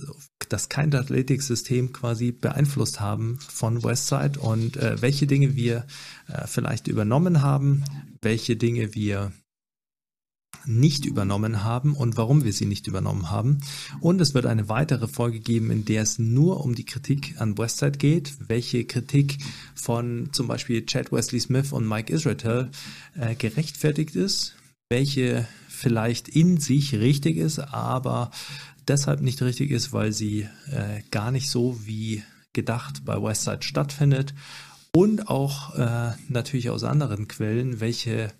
das 0.50 0.70
Kind 0.70 0.94
Athletics 0.94 1.48
System 1.48 1.94
quasi 1.94 2.32
beeinflusst 2.32 3.00
haben 3.00 3.40
von 3.40 3.84
Westside 3.84 4.40
und 4.40 4.76
äh, 4.78 5.02
welche 5.02 5.26
Dinge 5.26 5.56
wir 5.56 5.86
äh, 6.28 6.48
vielleicht 6.48 6.88
übernommen 6.88 7.42
haben, 7.42 7.86
welche 8.22 8.58
Dinge 8.58 8.94
wir 8.94 9.32
nicht 10.66 11.06
übernommen 11.06 11.64
haben 11.64 11.96
und 11.96 12.18
warum 12.18 12.44
wir 12.44 12.54
sie 12.54 12.66
nicht 12.66 12.88
übernommen 12.88 13.30
haben. 13.30 13.60
Und 14.00 14.22
es 14.22 14.34
wird 14.34 14.46
eine 14.46 14.70
weitere 14.70 15.08
Folge 15.08 15.40
geben, 15.40 15.72
in 15.72 15.86
der 15.86 16.04
es 16.04 16.20
nur 16.20 16.64
um 16.64 16.76
die 16.76 16.86
Kritik 16.86 17.36
an 17.40 17.58
Westside 17.58 17.98
geht, 17.98 18.34
welche 18.48 18.86
Kritik 18.86 19.38
von 19.76 20.30
zum 20.32 20.48
Beispiel 20.48 20.86
Chad 20.86 21.12
Wesley 21.12 21.40
Smith 21.40 21.72
und 21.72 21.88
Mike 21.88 22.12
Israel 22.12 22.70
äh, 23.16 23.36
gerechtfertigt 23.36 24.16
ist, 24.16 24.56
welche 24.90 25.48
vielleicht 25.68 26.30
in 26.30 26.58
sich 26.58 26.96
richtig 26.96 27.38
ist, 27.38 27.60
aber 27.60 28.32
deshalb 28.88 29.22
nicht 29.22 29.42
richtig 29.42 29.72
ist, 29.72 29.94
weil 29.94 30.12
sie 30.14 30.48
äh, 30.72 31.02
gar 31.12 31.32
nicht 31.32 31.50
so 31.50 31.80
wie 31.86 32.24
gedacht 32.54 33.04
bei 33.04 33.22
Westside 33.22 33.64
stattfindet 33.64 34.34
und 34.96 35.28
auch 35.28 35.76
äh, 35.76 36.12
natürlich 36.30 36.70
aus 36.70 36.84
anderen 36.84 37.28
Quellen, 37.28 37.80
welche 37.80 38.32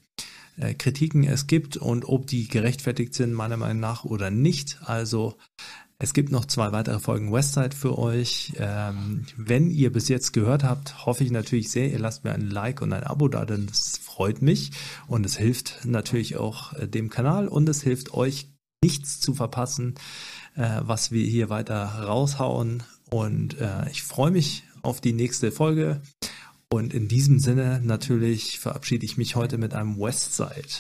äh, 0.58 0.74
Kritiken 0.74 1.24
es 1.24 1.48
gibt 1.48 1.78
und 1.78 2.06
ob 2.06 2.28
die 2.28 2.48
gerechtfertigt 2.48 3.14
sind, 3.14 3.34
meiner 3.34 3.58
Meinung 3.58 3.80
nach 3.80 4.04
oder 4.04 4.30
nicht. 4.30 4.80
Also 4.86 5.36
es 6.00 6.14
gibt 6.14 6.32
noch 6.32 6.46
zwei 6.46 6.72
weitere 6.72 7.00
Folgen 7.00 7.32
Westside 7.32 7.76
für 7.76 7.98
euch. 7.98 8.54
Ähm, 8.58 9.26
wenn 9.38 9.70
ihr 9.70 9.92
bis 9.92 10.10
jetzt 10.10 10.34
gehört 10.34 10.64
habt, 10.64 11.06
hoffe 11.06 11.24
ich 11.24 11.32
natürlich 11.32 11.72
sehr, 11.72 11.90
ihr 11.90 12.00
lasst 12.00 12.24
mir 12.24 12.34
ein 12.34 12.50
Like 12.50 12.82
und 12.82 12.92
ein 12.92 13.04
Abo 13.04 13.30
da, 13.30 13.46
denn 13.46 13.68
das 13.68 13.98
freut 14.00 14.42
mich 14.42 14.72
und 15.08 15.26
es 15.26 15.38
hilft 15.38 15.86
natürlich 15.86 16.36
auch 16.36 16.74
äh, 16.74 16.88
dem 16.88 17.10
Kanal 17.10 17.48
und 17.48 17.70
es 17.70 17.82
hilft 17.82 18.14
euch 18.14 18.50
nichts 18.84 19.22
zu 19.22 19.34
verpassen, 19.34 19.96
äh, 20.56 20.82
was 20.82 21.12
wir 21.12 21.26
hier 21.26 21.50
weiter 21.50 21.86
raushauen. 21.86 22.84
Und 23.10 23.60
äh, 23.60 23.90
ich 23.90 24.04
freue 24.04 24.32
mich 24.32 24.64
auf 24.82 25.00
die 25.00 25.14
nächste 25.14 25.52
Folge. 25.52 26.02
Und 26.74 26.92
in 26.92 27.08
diesem 27.08 27.38
Sinne 27.38 27.82
natürlich 27.84 28.58
verabschiede 28.58 29.06
ich 29.06 29.16
mich 29.16 29.36
heute 29.36 29.60
mit 29.60 29.76
einem 29.76 30.00
Westside. 30.00 30.80